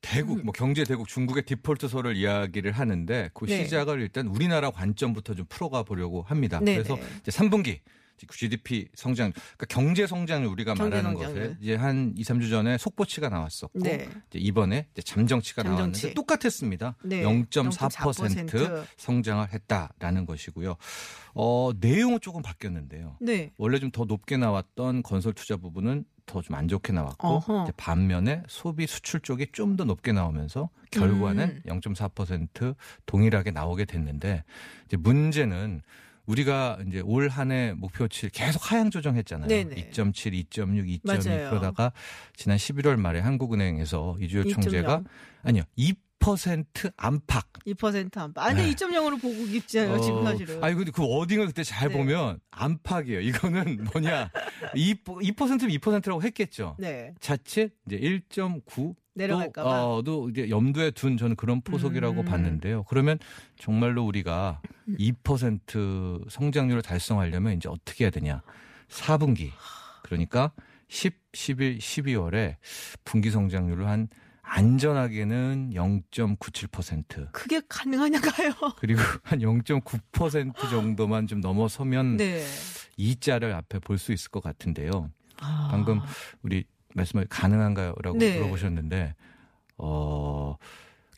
[0.00, 0.44] 대국, 음.
[0.44, 3.64] 뭐 경제 대국 중국의 디폴트설을 이야기를 하는데 그 네.
[3.64, 6.60] 시작을 일단 우리나라 관점부터 좀 풀어가 보려고 합니다.
[6.62, 7.02] 네, 그래서 네.
[7.22, 7.80] 이제 3분기
[8.30, 11.14] GDP 성장, 그러니까 경제 성장률 우리가 경제 말하는.
[11.18, 14.08] 것에 이제 한 2, 3주 전에 속보치가 나왔었고 네.
[14.30, 16.02] 이제 이번에 이제 잠정치가 잠정치.
[16.06, 16.96] 나왔는데 똑같았습니다.
[17.02, 17.22] 네.
[17.22, 20.76] 0.4% 0.4% 성장을 했다라는 것이고요.
[21.34, 23.16] 어, 내용은 조금 바뀌었는데요.
[23.20, 23.52] 네.
[23.58, 27.70] 원래 좀 더 높게 나왔던 건설 투자 부분은 더 좀 안 좋게 나왔고 어허.
[27.76, 31.80] 반면에 소비 수출 쪽이 좀 더 높게 나오면서 결과는 음.
[31.80, 32.74] 0.4%
[33.06, 34.42] 동일하게 나오게 됐는데
[34.86, 35.82] 이제 문제는
[36.26, 39.48] 우리가 이제 올 한 해 목표치 계속 하향 조정했잖아요.
[39.48, 39.90] 네네.
[39.92, 41.50] 2.7, 2.6, 2.2 맞아요.
[41.50, 41.92] 그러다가
[42.34, 44.52] 지난 11월 말에 한국은행에서 이주열 2.0.
[44.54, 45.02] 총재가
[45.42, 45.96] 아니요 2%
[46.96, 48.44] 안팎 2% 안팎.
[48.44, 48.74] 아, 근데 네.
[48.74, 50.62] 2.0으로 보고 있잖아요, 지금 사실은.
[50.62, 51.96] 아니 근데 그 워딩을 그때 잘 네.
[51.96, 53.20] 보면 안팎이에요.
[53.20, 54.30] 이거는 뭐냐
[54.74, 56.76] 2 2%면 2%라고 했겠죠.
[56.78, 57.14] 네.
[57.20, 59.80] 자칫 이제 1.9 내려갈까 봐.
[59.80, 62.24] 또, 어, 또 이제 염두에 둔 저는 그런 포석이라고 음.
[62.26, 62.84] 봤는데요.
[62.84, 63.18] 그러면
[63.58, 64.60] 정말로 우리가
[64.98, 68.42] 2% 성장률을 달성하려면 이제 어떻게 해야 되냐?
[68.88, 69.50] 4분기
[70.02, 70.52] 그러니까
[70.88, 72.56] 10, 11, 12월에
[73.04, 74.08] 분기 성장률을 한
[74.48, 78.52] 안전하게는 0.97% 그게 가능하냐가요?
[78.78, 82.44] 그리고 한 0.9% 정도만 좀 넘어서면 네.
[82.96, 85.10] 이 자를 앞에 볼 수 있을 것 같은데요.
[85.40, 85.68] 아.
[85.70, 86.00] 방금
[86.42, 88.36] 우리 말씀을 가능한가요라고 네.
[88.38, 89.14] 물어보셨는데
[89.78, 90.56] 어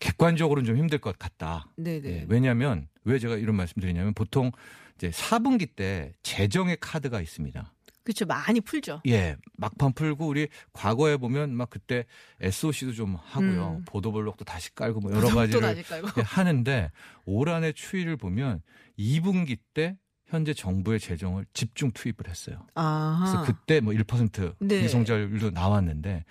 [0.00, 1.66] 객관적으로는 좀 힘들 것 같다.
[1.76, 2.08] 네네.
[2.08, 4.50] 예, 왜냐하면 왜 제가 이런 말씀드리냐면 보통
[4.96, 7.72] 이제 4분기 때 재정의 카드가 있습니다.
[8.08, 8.24] 그렇죠.
[8.24, 9.02] 많이 풀죠.
[9.06, 12.06] 예, 막판 풀고 우리 과거에 보면 막 그때
[12.40, 13.76] SOC도 좀 하고요.
[13.80, 13.84] 음.
[13.84, 16.08] 보도블록도 다시 깔고 뭐 여러 또 가지를 깔고.
[16.16, 16.90] 예, 하는데
[17.26, 18.62] 올 한해 추이를 보면
[18.98, 22.66] 2분기 때 현재 정부의 재정을 집중 투입을 했어요.
[22.74, 23.26] 아하.
[23.26, 24.80] 그래서 그때 뭐 1% 네.
[24.80, 26.24] 비성장률도 나왔는데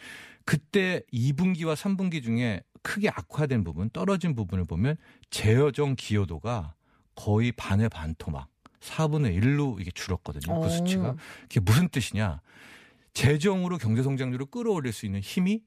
[0.45, 4.95] 그때 2분기와 3분기 중에 크게 악화된 부분, 떨어진 부분을 보면
[5.29, 6.73] 재여정 기여도가
[7.13, 8.47] 거의 반의 반토막
[8.81, 10.59] 4분의 1로 이게 줄었거든요.
[10.59, 10.69] 그 오.
[10.69, 11.15] 수치가.
[11.43, 12.41] 그게 무슨 뜻이냐?
[13.13, 15.61] 재정으로 경제 성장률을 끌어올릴 수 있는 힘이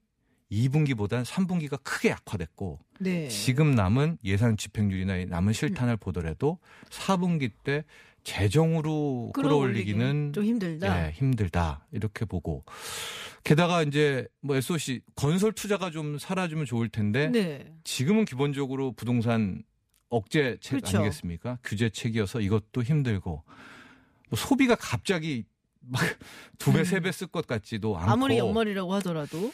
[0.51, 3.27] 2분기보다는 3분기가 크게 약화됐고 네.
[3.29, 7.83] 지금 남은 예산 집행률이나 남은 실탄을 보더라도 4분기 때
[8.23, 11.07] 재정으로 끌어올리기는 좀 힘들다.
[11.07, 12.63] 예, 힘들다 이렇게 보고
[13.43, 17.73] 게다가 이제 뭐 SOC 건설 투자가 좀 사라지면 좋을 텐데 네.
[17.83, 19.63] 지금은 기본적으로 부동산
[20.11, 20.97] 억제책 그렇죠.
[20.97, 21.57] 아니겠습니까?
[21.63, 23.43] 규제책이어서 이것도 힘들고
[24.29, 25.45] 뭐 소비가 갑자기
[25.79, 26.01] 막
[26.59, 26.83] 두배 음.
[26.83, 29.51] 세배 쓸 것 같지도 않고 아무리 연말이라고 하더라도.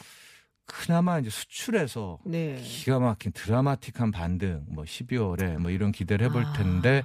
[0.66, 2.60] 그나마 이제 수출에서 네.
[2.62, 6.52] 기가 막힌 드라마틱한 반등 뭐 12월에 뭐 이런 기대를 해볼 아.
[6.52, 7.02] 텐데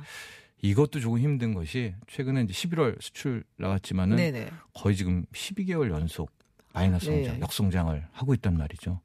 [0.62, 4.50] 이것도 조금 힘든 것이 최근에 이제 11월 수출 나왔지만은 네네.
[4.74, 6.30] 거의 지금 12개월 연속
[6.74, 7.24] 마이너스 네.
[7.24, 9.00] 성장, 역성장을 하고 있단 말이죠.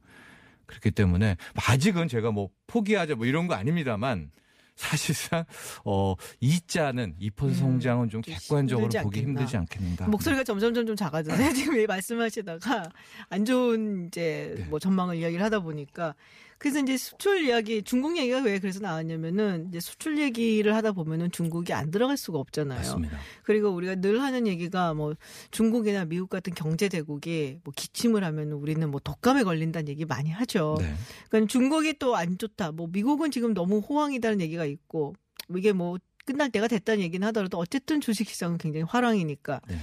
[0.68, 4.30] 그렇기 때문에 아직은 제가 뭐 포기하자 뭐 이런 거 아닙니다만
[4.76, 5.44] 사실상
[5.84, 9.28] 어 이자는 2% 음, 성장은 좀좀 객관적으로 보기 않겠나.
[9.28, 10.06] 힘들지 않겠는가.
[10.06, 11.50] 목소리가 점점점 좀 작아지네요.
[11.52, 12.84] 지금 이 말씀하시다가
[13.28, 14.64] 안 좋은 이제 네.
[14.66, 16.14] 뭐 전망을 이야기를 하다 보니까
[16.58, 21.72] 그래서 이제 수출 이야기 중국 얘기가 왜 그래서 나왔냐면은 이제 수출 얘기를 하다 보면은 중국이
[21.72, 22.78] 안 들어갈 수가 없잖아요.
[22.78, 23.18] 맞습니다.
[23.44, 25.14] 그리고 우리가 늘 하는 얘기가 뭐
[25.50, 30.76] 중국이나 미국 같은 경제 대국이 뭐 기침을 하면 우리는 뭐 독감에 걸린다는 얘기 많이 하죠.
[30.80, 30.92] 네.
[31.30, 32.72] 그러니까 중국이 또 안 좋다.
[32.72, 35.14] 뭐 미국은 지금 너무 호황이다는 얘기가 있고
[35.56, 39.76] 이게 뭐 끝날 때가 됐다는 얘기는 하더라도 어쨌든 주식 시장은 굉장히 화랑이니까 네.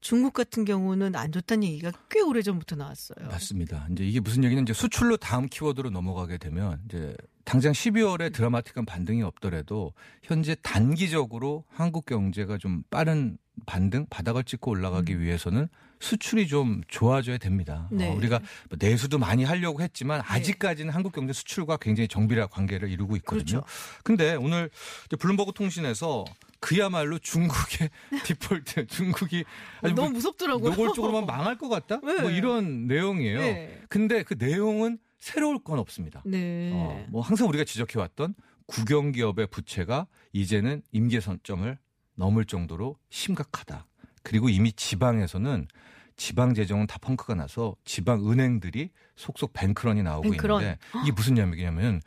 [0.00, 3.28] 중국 같은 경우는 안 좋다는 얘기가 꽤 오래 전부터 나왔어요.
[3.28, 3.86] 맞습니다.
[3.92, 9.22] 이제 이게 무슨 얘기는 이제 수출로 다음 키워드로 넘어가게 되면 이제 당장 12월에 드라마틱한 반등이
[9.22, 15.68] 없더라도 현재 단기적으로 한국 경제가 좀 빠른 반등 바닥을 찍고 올라가기 위해서는
[16.00, 17.88] 수출이 좀 좋아져야 됩니다.
[17.90, 18.08] 네.
[18.08, 23.16] 어, 우리가 뭐 내수도 많이 하려고 했지만 아직까지는 한국 경제 수출과 굉장히 정비라 관계를 이루고
[23.16, 23.62] 있거든요.
[23.62, 23.64] 그렇죠.
[24.04, 24.70] 근데 오늘
[25.18, 26.24] 블룸버그 통신에서
[26.60, 27.90] 그야말로 중국의
[28.24, 29.44] 디폴트, 중국이
[29.82, 30.70] 아주 너무 뭐 무섭더라고요.
[30.70, 32.00] 노골적으로만 망할 것 같다?
[32.02, 32.20] 네.
[32.20, 33.40] 뭐 이런 내용이에요.
[33.40, 33.80] 네.
[33.88, 36.22] 근데 그 내용은 새로울 건 없습니다.
[36.24, 36.70] 네.
[36.72, 38.34] 어, 뭐 항상 우리가 지적해왔던
[38.66, 41.78] 국영 기업의 부채가 이제는 임계 선점을
[42.14, 43.86] 넘을 정도로 심각하다.
[44.22, 45.68] 그리고 이미 지방에서는
[46.16, 50.60] 지방 재정은 다 펑크가 나서 지방 은행들이 속속 뱅크런이 나오고 뱅크런.
[50.60, 52.02] 있는데 이게 무슨 얘기냐면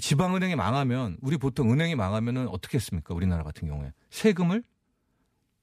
[0.00, 3.14] 지방 은행이 망하면 우리 보통 은행이 망하면은 어떻게 했습니까?
[3.14, 4.62] 우리나라 같은 경우에 세금을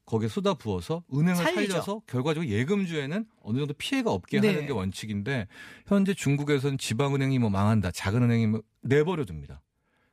[0.06, 1.72] 거기에 쏟아 부어서 은행을 살리죠.
[1.72, 4.48] 살려서 결과적으로 예금주에는 어느 정도 피해가 없게 네.
[4.48, 5.46] 하는 게 원칙인데
[5.86, 9.62] 현재 중국에서는 지방 은행이 뭐 망한다, 작은 은행이 뭐 내버려 둡니다.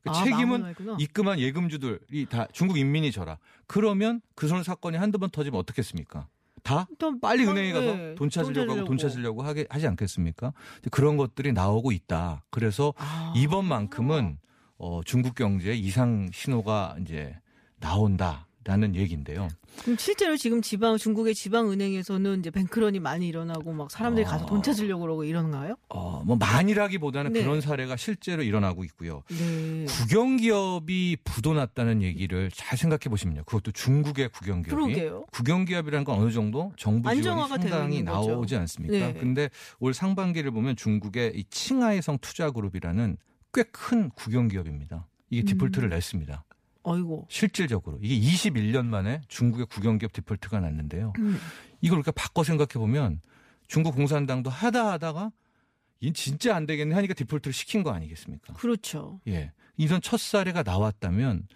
[0.04, 0.74] 그 아, 책임은.
[1.00, 3.40] 입금한 예금주들이 다 중국 인민이 져라.
[3.66, 6.28] 그러면 그 손 사건이 한두 번 터지면 어떻겠습니까?
[6.68, 9.42] 다또 빨리 어, 은행에 가서 네, 돈 찾으려고 하고 돈 찾으려고.
[9.42, 10.52] 하게 하지 않겠습니까?
[10.92, 12.44] 그런 것들이 나오고 있다.
[12.50, 13.34] 그래서 아.
[13.38, 14.38] 이번만큼은
[14.78, 17.36] 어, 중국 경제에 이상 신호가 이제
[17.80, 19.48] 나온다 라는 얘기인데요.
[19.84, 24.46] 그럼 실제로 지금 지방 중국의 지방 은행에서는 이제 뱅크런이 많이 일어나고 막 사람들이 가서 아.
[24.46, 25.78] 돈 찾으려고 그러고 이러나요?
[25.88, 27.44] 어, 뭐 많이라기보다는 네.
[27.44, 29.24] 그런 사례가 실제로 일어나고 있고요.
[29.30, 29.86] 네.
[29.86, 33.46] 국영 기업이 부도났다는 얘기를 잘 생각해 보시면요.
[33.46, 35.26] 그것도 중국의 국영 기업이 그러게요.
[35.32, 38.04] 국영 기업이라는 건 어느 정도 정부 지원이 상당히.
[38.04, 38.94] 나오지 않습니까?
[38.98, 39.14] 네.
[39.14, 39.50] 근데
[39.80, 43.16] 올 상반기를 보면 중국의 이 칭하이성 투자그룹이라는
[43.54, 45.08] 꽤 큰 국영 기업입니다.
[45.30, 45.46] 이게 음.
[45.46, 46.44] 디폴트를 냈습니다.
[46.84, 47.28] 어이고.
[47.30, 51.13] 실질적으로 이게 21년 만에 중국의 국영기업 디폴트가 났는데요.
[51.20, 51.38] 음.
[51.82, 53.22] 이걸 이렇게 바꿔 생각해 보면
[53.68, 55.32] 중국 공산당도 하다 하다가
[56.00, 58.54] 이 진짜 안 되겠네 하니까 디폴트를 시킨 거 아니겠습니까?
[58.54, 59.20] 그렇죠.
[59.28, 59.52] 예.
[59.78, 61.48] 이런 첫 사례가 나왔다면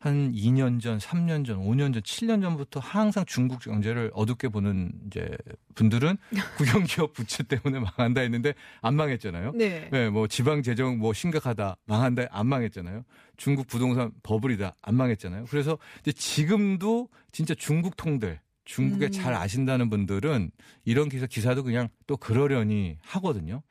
[0.00, 5.28] 한 2년 전, 3년 전, 5년 전, 7년 전부터 항상 중국 경제를 어둡게 보는 이제
[5.74, 6.16] 분들은
[6.56, 9.52] 국영기업 부채 때문에 망한다 했는데 안 망했잖아요.
[9.56, 9.88] 네.
[9.90, 13.04] 네, 뭐 지방 재정 뭐 심각하다 망한다 안 망했잖아요.
[13.36, 15.46] 중국 부동산 버블이다 안 망했잖아요.
[15.50, 19.10] 그래서 이제 지금도 진짜 중국 통들 중국에 음.
[19.10, 20.52] 잘 아신다는 분들은
[20.84, 23.62] 이런 기사 기사도 그냥 또 그러려니 하거든요.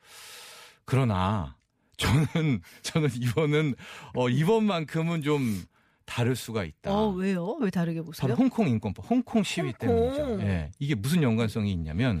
[0.84, 1.56] 그러나
[1.96, 3.74] 저는 저는 이번은
[4.14, 5.62] 어 이번만큼은 좀
[6.08, 6.90] 다를 수가 있다.
[6.90, 7.58] 어 왜요?
[7.60, 8.22] 왜 다르게 보세요?
[8.22, 9.88] 바로 홍콩 인권법, 홍콩 시위 홍콩.
[9.88, 10.40] 때문이죠.
[10.40, 10.70] 예.
[10.78, 12.20] 이게 무슨 연관성이 있냐면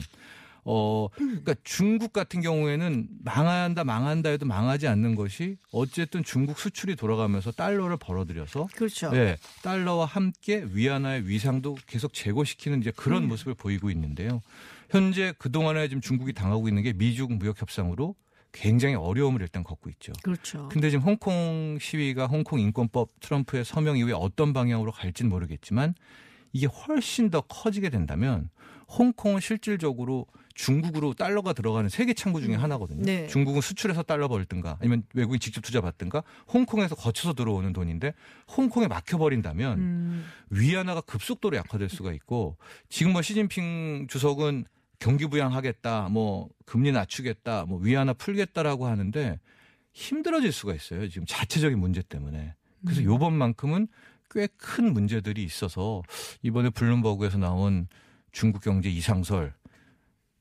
[0.64, 7.50] 어 그러니까 중국 같은 경우에는 망한다 망한다 해도 망하지 않는 것이 어쨌든 중국 수출이 돌아가면서
[7.50, 9.10] 달러를 벌어들여서 그렇죠.
[9.14, 13.28] 예, 달러와 함께 위안화의 위상도 계속 제고시키는 이제 그런 음.
[13.28, 14.42] 모습을 보이고 있는데요.
[14.90, 18.14] 현재 그동안에 지금 중국이 당하고 있는 게 미중 무역 협상으로
[18.60, 20.12] 굉장히 어려움을 일단 겪고 있죠.
[20.22, 20.68] 그렇죠.
[20.68, 25.94] 근데 지금 홍콩 시위가 홍콩 인권법 트럼프의 서명 이후에 어떤 방향으로 갈지는 모르겠지만
[26.52, 28.50] 이게 훨씬 더 커지게 된다면
[28.88, 33.04] 홍콩은 실질적으로 중국으로 달러가 들어가는 세계 창구 중에 하나거든요.
[33.04, 33.28] 네.
[33.28, 38.12] 중국은 수출해서 달러 벌든가 아니면 외국인 직접 투자 받든가 홍콩에서 거쳐서 들어오는 돈인데
[38.56, 42.56] 홍콩에 막혀버린다면 음, 위안화가 급속도로 약화될 수가 있고
[42.88, 44.64] 지금 뭐 시진핑 주석은
[44.98, 49.38] 경기 부양하겠다, 뭐 금리 낮추겠다, 뭐 위안화 풀겠다라고 하는데
[49.92, 51.08] 힘들어질 수가 있어요.
[51.08, 52.54] 지금 자체적인 문제 때문에.
[52.84, 53.88] 그래서 요번만큼은
[54.30, 56.02] 꽤 큰 문제들이 있어서
[56.42, 57.88] 이번에 블룸버그에서 나온
[58.30, 59.54] 중국 경제 이상설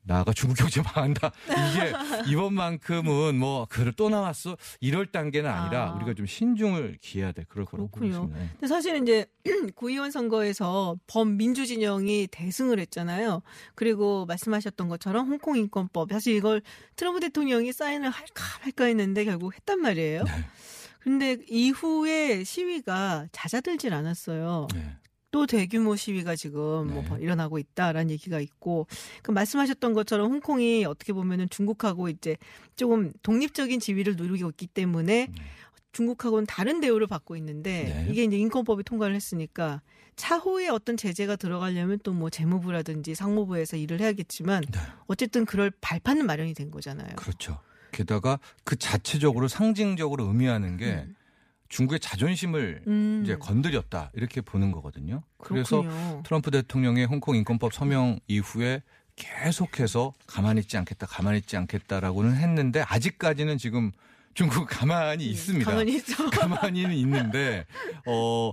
[0.07, 1.31] 나가 중국 경제 망한다.
[1.45, 5.93] 이게 이번만큼은 뭐 그래 또 나왔어 이럴 단계는 아니라 아.
[5.95, 7.89] 우리가 좀 신중을 기해야 돼 그럴 거라고.
[7.89, 8.37] 보겠습니다.
[8.53, 9.25] 근데 사실은 이제
[9.75, 13.41] 구의원 선거에서 범민주 진영이 대승을 했잖아요.
[13.75, 16.61] 그리고 말씀하셨던 것처럼 홍콩 인권법 사실 이걸
[16.95, 20.23] 트럼프 대통령이 사인을 할까 말까 했는데 결국 했단 말이에요.
[20.23, 20.31] 네.
[20.99, 24.67] 근데 이후에 시위가 잦아들질 않았어요.
[24.73, 24.97] 네.
[25.31, 27.23] 또 대규모 시위가 지금 뭐 네.
[27.23, 28.87] 일어나고 있다라는 얘기가 있고
[29.21, 32.37] 그 말씀하셨던 것처럼 홍콩이 어떻게 보면은 중국하고 이제
[32.75, 35.29] 조금 독립적인 지위를 누리고 있기 때문에
[35.91, 38.07] 중국하고는 다른 대우를 받고 있는데 네.
[38.09, 39.81] 이게 이제 인권법이 통과를 했으니까
[40.15, 44.79] 차후에 어떤 제재가 들어가려면 또 뭐 재무부라든지 상무부에서 일을 해야겠지만 네.
[45.07, 47.15] 어쨌든 그럴 발판은 마련이 된 거잖아요.
[47.15, 47.59] 그렇죠.
[47.91, 51.07] 게다가 그 자체적으로 상징적으로 의미하는 게
[51.69, 55.23] 중국의 자존심을 음, 이제 건드렸다 이렇게 보는 거거든요.
[55.37, 56.23] 그래서 그렇군요.
[56.23, 58.81] 트럼프 대통령의 홍콩 인권법 서명 이후에
[59.15, 63.91] 계속해서 가만히 있지 않겠다, 가만히 있지 않겠다라고는 했는데 아직까지는 지금
[64.33, 65.69] 중국 가만히 있습니다.
[65.69, 66.29] 음, 가만히 있어.
[66.29, 67.65] 가만히는 있는데
[68.05, 68.51] 어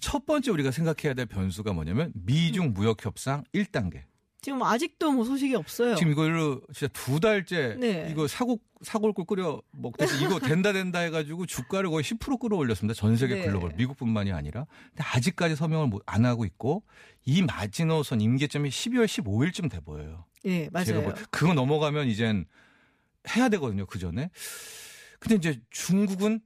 [0.00, 4.02] 첫 번째 우리가 생각해야 될 변수가 뭐냐면 미중 무역 협상 1단계.
[4.42, 5.94] 지금 아직도 뭐 소식이 없어요.
[5.94, 8.08] 지금 이걸로 진짜 두 달째 네.
[8.10, 12.92] 이거 사골 사골국 끓여 먹듯이 이거 된다 된다 해가지고 주가를 거의 10% 끌어올렸습니다.
[12.98, 13.44] 전 세계 네.
[13.46, 16.82] 글로벌 미국뿐만이 아니라 근데 아직까지 서명을 못- 안 하고 있고
[17.24, 20.24] 이 마지노선 임계점이 12월 15일쯤 돼 보여요.
[20.44, 21.14] 예, 제가 맞아요.
[21.14, 22.44] 볼- 그거 넘어가면 이젠
[23.36, 23.86] 해야 되거든요.
[23.86, 24.28] 그 전에.
[25.20, 26.40] 근데 이제 중국은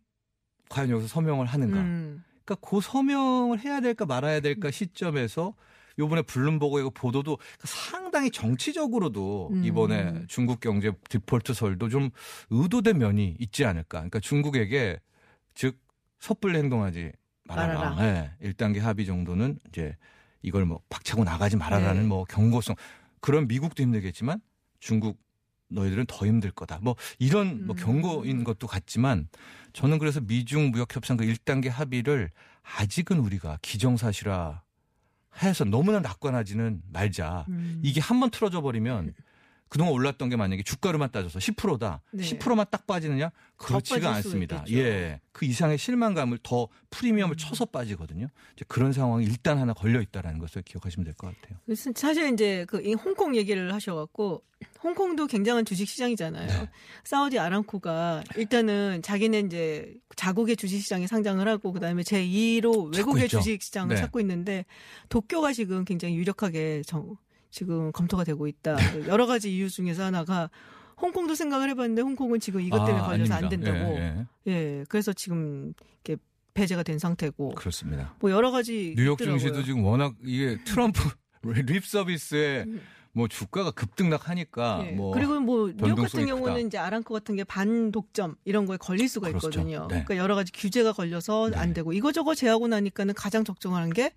[0.69, 1.79] 과연 여기서 서명을 하는가?
[1.81, 2.23] 음.
[2.45, 5.55] 그러니까 그 서명을 해야 될까 말아야 될까 시점에서
[5.99, 9.65] 요번에 블룸버그의 그 보도도 상당히 정치적으로도 음.
[9.65, 12.11] 이번에 중국 경제 디폴트설도 좀
[12.51, 13.99] 의도된 면이 있지 않을까.
[13.99, 15.01] 그러니까 중국에게
[15.55, 15.79] 즉
[16.19, 17.13] 섣불리 행동하지
[17.45, 17.91] 말아라.
[17.91, 18.05] 말아라.
[18.41, 19.97] 예, 1단계 합의 정도는 이제
[20.43, 22.09] 이걸 뭐 박차고 나가지 말아라는 네.
[22.09, 22.77] 뭐 경고성
[23.21, 24.41] 그런 미국도 힘들겠지만
[24.81, 25.19] 중국
[25.69, 26.79] 너희들은 더 힘들 거다.
[26.83, 27.77] 뭐 이런 뭐 음.
[27.77, 29.29] 경고인 것도 같지만
[29.73, 32.31] 저는 그래서 미중 무역 협상 그 1단계 합의를
[32.63, 34.63] 아직은 우리가 기정사실화
[35.43, 37.45] 해서 너무나 낙관하지는 말자.
[37.49, 37.81] 음.
[37.83, 39.13] 이게 한 번 틀어져 버리면
[39.69, 42.01] 그동안 올랐던 게 만약에 주가로만 따져서 10%다.
[42.13, 42.23] 네.
[42.25, 43.31] 10%만 딱 빠지느냐?
[43.57, 44.59] 그렇지가 않습니다.
[44.67, 44.79] 있겠죠.
[44.79, 45.21] 예.
[45.33, 47.37] 그 이상의 실망감을 더 프리미엄을 음.
[47.37, 48.29] 쳐서 빠지거든요.
[48.55, 51.59] 이제 그런 상황이 일단 하나 걸려 있다라는 것을 기억하시면 될 것 같아요.
[51.95, 54.43] 사실 이제 그이 홍콩 얘기를 하셔 갖고
[54.85, 56.47] 홍콩도 굉장한 주식 시장이잖아요.
[56.47, 56.71] 네.
[57.05, 63.29] 사우디 아람코가 일단은 자기네 이제 자국의 주식 시장에 상장을 하고 그다음에 제 2로 외국의.
[63.29, 64.01] 주식 시장을 네.
[64.01, 64.65] 찾고 있는데
[65.09, 67.17] 도쿄가 지금 굉장히 유력하게 정-
[67.51, 68.77] 지금 검토가 되고 있다.
[68.93, 70.51] 그 여러 가지 이유 중에서 하나가
[71.01, 73.73] 홍콩도 생각을 해봤는데 홍콩은 지금 이것 때문에 아, 걸려서 안 아닙니다.
[73.73, 73.95] 된다고.
[73.97, 74.85] 예, 예, 예.
[74.89, 76.21] 그래서 지금 이렇게
[76.55, 77.51] 배제가 된 상태고.
[77.55, 78.15] 그렇습니다.
[78.21, 79.39] 뭐 여러 가지 뉴욕 있더라고요.
[79.39, 81.01] 증시도 지금 워낙 이게 트럼프
[81.67, 82.65] 립 서비스에
[83.13, 84.91] 뭐 주가가 급등락하니까 예.
[84.93, 86.67] 뭐 그리고 뭐 뉴욕 같은 경우는 크다.
[86.67, 89.49] 이제 아랑코 같은 게 반독점 이런 거에 걸릴 수가 그렇죠.
[89.49, 89.81] 있거든요.
[89.83, 89.87] 네.
[89.89, 91.57] 그러니까 여러 가지 규제가 걸려서 네.
[91.57, 94.13] 안 되고 이거저거 제하고 나니까는 가장 적정한 게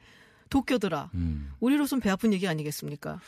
[0.49, 1.11] 도쿄더라.
[1.15, 1.51] 음.
[1.59, 3.19] 우리로선 배 아픈 얘기 아니겠습니까?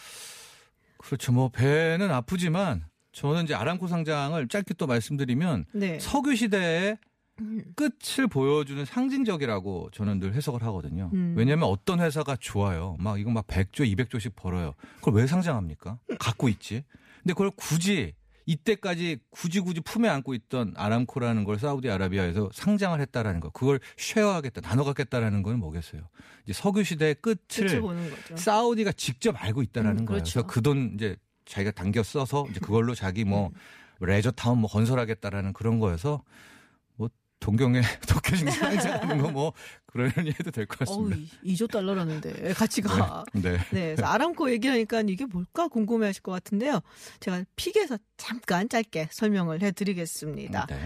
[0.97, 1.31] 그렇죠.
[1.31, 5.99] 뭐 배는 아프지만 저는 이제 아람코 상장을 짧게 또 말씀드리면 네.
[5.99, 6.97] 석유 시대의
[7.39, 7.63] 음.
[7.75, 11.09] 끝을 보여주는 상징적이라고 저는 늘 해석을 하거든요.
[11.13, 11.33] 음.
[11.35, 12.95] 왜냐하면 어떤 회사가 좋아요.
[12.99, 14.73] 막 이거 막 100조, 200조씩 벌어요.
[14.97, 15.99] 그걸 왜 상장합니까?
[16.19, 16.83] 갖고 있지.
[17.23, 18.13] 근데 그걸 굳이
[18.45, 23.49] 이때까지 굳이 굳이 품에 안고 있던 아람코라는 걸 사우디아라비아에서 상장을 했다라는 거.
[23.49, 26.01] 그걸 쉐어하겠다, 나눠 갖겠다라는 건 뭐겠어요.
[26.43, 27.81] 이제 석유 시대의 끝을.
[28.35, 30.17] 사우디가 직접 알고 있다라는 음, 거예요.
[30.23, 30.43] 그렇죠.
[30.43, 33.53] 그래서 그 돈 이제 자기가 당겨 써서 이제 그걸로 자기 뭐 음.
[34.05, 36.23] 레저 타운 뭐 건설하겠다라는 그런 거여서 뭐
[37.41, 39.51] 동경에 도쿄 증시 상장하는 거뭐
[39.87, 41.17] 그러려니 해도 될 것 같습니다.
[41.43, 43.25] 2조 달러라는데 가치가.
[43.33, 43.57] 네.
[43.71, 43.95] 네.
[43.95, 46.79] 그래서 아람코 얘기하니까 이게 뭘까 궁금해 하실 것 같은데요.
[47.19, 50.67] 제가 픽에서 잠깐 짧게 설명을 해 드리겠습니다.
[50.67, 50.79] 네.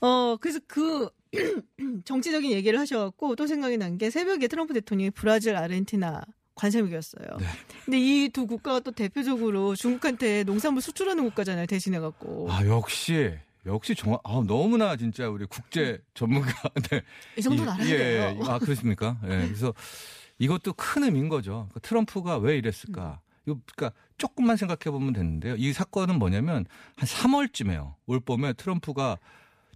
[0.00, 1.08] 어, 그래서 그
[2.04, 6.22] 정치적인 얘기를 하셔갖고 또 생각이 난 게 새벽에 트럼프 대통령이 브라질, 아르헨티나
[6.56, 7.36] 관세미겼어요.
[7.38, 7.46] 네.
[7.84, 11.66] 근데 이 두 국가가 또 대표적으로 중국한테 농산물 수출하는 국가잖아요.
[11.66, 12.48] 대신해갖고.
[12.50, 13.32] 아 역시
[13.66, 16.52] 역시 정말 아 너무나 진짜 우리 국제 전문가
[16.90, 17.02] 네.
[17.38, 18.38] 이 정도는 알아야 예, 돼요.
[18.44, 19.18] 아 그렇습니까?
[19.24, 19.28] 예.
[19.28, 19.72] 그래서
[20.38, 21.68] 이것도 큰 의미인 거죠.
[21.72, 23.20] 그 트럼프가 왜 이랬을까?
[23.46, 25.54] 이거 그러니까 조금만 생각해 보면 되는데요.
[25.56, 27.94] 이 사건은 뭐냐면 한 3월쯤에요.
[28.06, 29.18] 올 봄에 트럼프가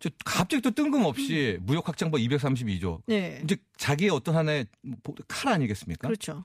[0.01, 3.03] 저 갑자기 또 뜬금없이 무역 확장법 232조.
[3.07, 3.41] 네.
[3.43, 4.67] 이제 자기의 어떤 하나의
[5.27, 6.09] 칼 아니겠습니까?
[6.09, 6.45] 그렇죠.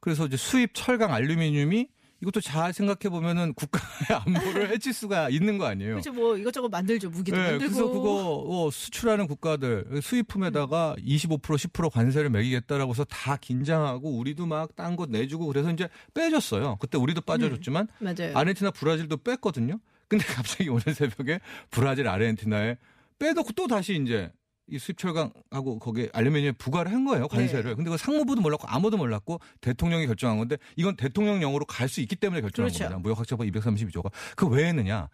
[0.00, 1.88] 그래서 이제 수입 철강 알루미늄이
[2.22, 5.92] 이것도 잘 생각해 보면은 국가의 안보를 해칠 수가 있는 거 아니에요.
[5.92, 6.12] 그렇죠.
[6.12, 7.08] 뭐 이것저것 만들죠.
[7.10, 7.72] 무기도 네, 만들고.
[7.72, 15.06] 그래서 그거 어, 수출하는 국가들 수입품에다가 25% 10% 관세를 매기겠다라고 해서 다 긴장하고 우리도 막딴거
[15.06, 16.76] 내주고 그래서 이제 빼줬어요.
[16.76, 18.36] 그때 우리도 빠져줬지만 맞아요.
[18.36, 19.78] 아르헨티나 브라질도 뺐거든요.
[20.08, 22.76] 근데 갑자기 오늘 새벽에 브라질 아르헨티나에
[23.18, 24.30] 빼놓고 또 다시 이제
[24.70, 27.70] 이 수입철강하고 거기에 알루미늄에 부과를 한 거예요 관세를.
[27.70, 27.74] 네.
[27.74, 32.40] 근데 그 상무부도 몰랐고 아무도 몰랐고 대통령이 결정한 건데 이건 대통령령으로 갈 수 있기 때문에
[32.40, 32.84] 결정한 그렇죠.
[32.84, 33.00] 겁니다.
[33.02, 35.08] 무역학자법 232조가 그왜 했느냐?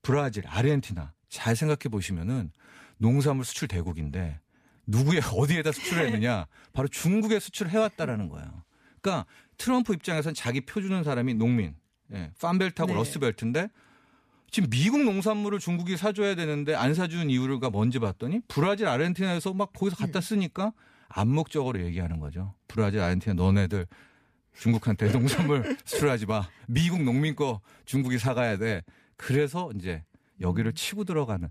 [0.00, 2.52] 브라질, 아르헨티나 잘 생각해 보시면은
[2.98, 4.38] 농산물 수출 대국인데
[4.86, 6.46] 누구의 어디에다 수출했느냐?
[6.72, 8.62] 바로 중국에 수출을 해왔다라는 거예요.
[9.00, 11.74] 그러니까 트럼프 입장에선 자기 표 주는 사람이 농민,
[12.12, 12.98] 예, 팜벨트하고 네.
[12.98, 13.68] 러스트벨트인데
[14.50, 19.96] 지금 미국 농산물을 중국이 사줘야 되는데 안 사준 이유가 뭔지 봤더니 브라질, 아르헨티나에서 막 거기서
[19.96, 20.72] 갖다 쓰니까
[21.08, 22.54] 암묵적으로 얘기하는 거죠.
[22.66, 23.86] 브라질, 아르헨티나 너네들
[24.58, 26.48] 중국한테 농산물 수출하지 마.
[26.66, 28.82] 미국 농민 거 중국이 사가야 돼.
[29.16, 30.02] 그래서 이제
[30.40, 31.48] 여기를 치고 들어가는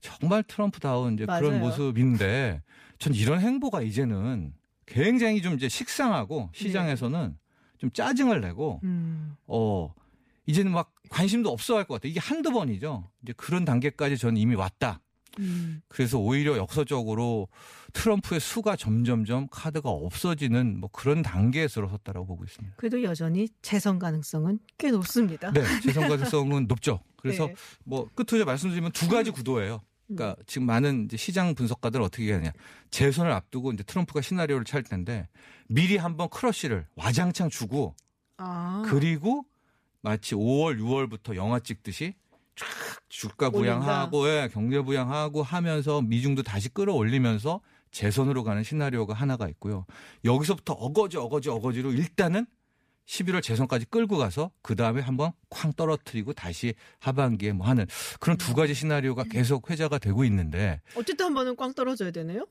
[0.00, 1.58] 정말 트럼프다운 이제 그런 맞아요.
[1.60, 2.62] 모습인데
[2.98, 4.52] 전 이런 행보가 이제는
[4.84, 7.36] 굉장히 좀 이제 식상하고 시장에서는
[7.78, 9.36] 좀 짜증을 내고 음.
[9.46, 9.92] 어
[10.46, 12.10] 이제는 막 관심도 없어 할 것 같아요.
[12.10, 13.10] 이게 한두 번이죠.
[13.22, 15.00] 이제 그런 단계까지 저는 이미 왔다.
[15.38, 15.82] 음.
[15.88, 17.48] 그래서 오히려 역사적으로
[17.92, 22.76] 트럼프의 수가 점점점 카드가 없어지는 뭐 그런 단계에 들어섰다라고 보고 있습니다.
[22.78, 25.50] 그래도 여전히 재선 가능성은 꽤 높습니다.
[25.52, 27.00] 네, 재선 가능성은 높죠.
[27.16, 27.54] 그래서 네.
[27.84, 29.82] 뭐 끝으로 말씀드리면 두 가지 구도예요.
[30.08, 32.52] 그러니까 지금 많은 시장 분석가들은 어떻게 하냐.
[32.90, 35.28] 재선을 앞두고 이제 트럼프가 시나리오를 찰 텐데
[35.68, 37.94] 미리 한번 크러쉬를 와장창 주고
[38.38, 38.84] 아.
[38.86, 39.44] 그리고
[40.06, 42.14] 마치 5월, 6월부터 영화 찍듯이
[42.54, 42.64] 쫙
[43.08, 49.84] 주가 부양하고 예, 경제 부양하고 하면서 미중도 다시 끌어올리면서 재선으로 가는 시나리오가 하나가 있고요.
[50.24, 52.46] 여기서부터 어거지 어거지 어거지로 일단은
[53.06, 57.84] 11월 재선까지 끌고 가서 그 다음에 한번 쾅 떨어뜨리고 다시 하반기에 뭐 하는
[58.20, 62.46] 그런 두 가지 시나리오가 계속 회자가 되고 있는데 어쨌든 한 번은 꽝 떨어져야 되네요.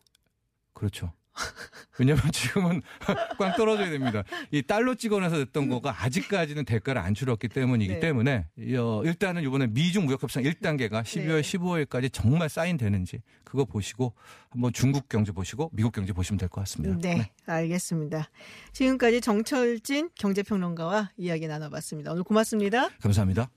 [0.73, 1.13] 그렇죠.
[1.99, 2.81] 왜냐면 지금은
[3.37, 4.23] 꽝 떨어져야 됩니다.
[4.51, 7.99] 이 달러 찍어내서 됐던 거가 아직까지는 대가를 안 줄었기 때문이기 네.
[7.99, 11.41] 때문에 어, 일단은 이번에 미중 무역 협상 1단계가 12월 네.
[11.41, 14.13] 15일까지 정말 사인되는지 그거 보시고
[14.49, 16.97] 한번 중국 경제 보시고 미국 경제 보시면 될 것 같습니다.
[17.01, 18.29] 네, 알겠습니다.
[18.71, 22.11] 지금까지 정철진 경제평론가와 이야기 나눠봤습니다.
[22.11, 22.89] 오늘 고맙습니다.
[23.01, 23.49] 감사합니다.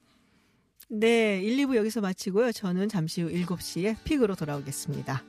[0.90, 2.52] 네, 1, 2부 여기서 마치고요.
[2.52, 5.22] 저는 잠시 후 7시에 픽으로 돌아오겠습니다.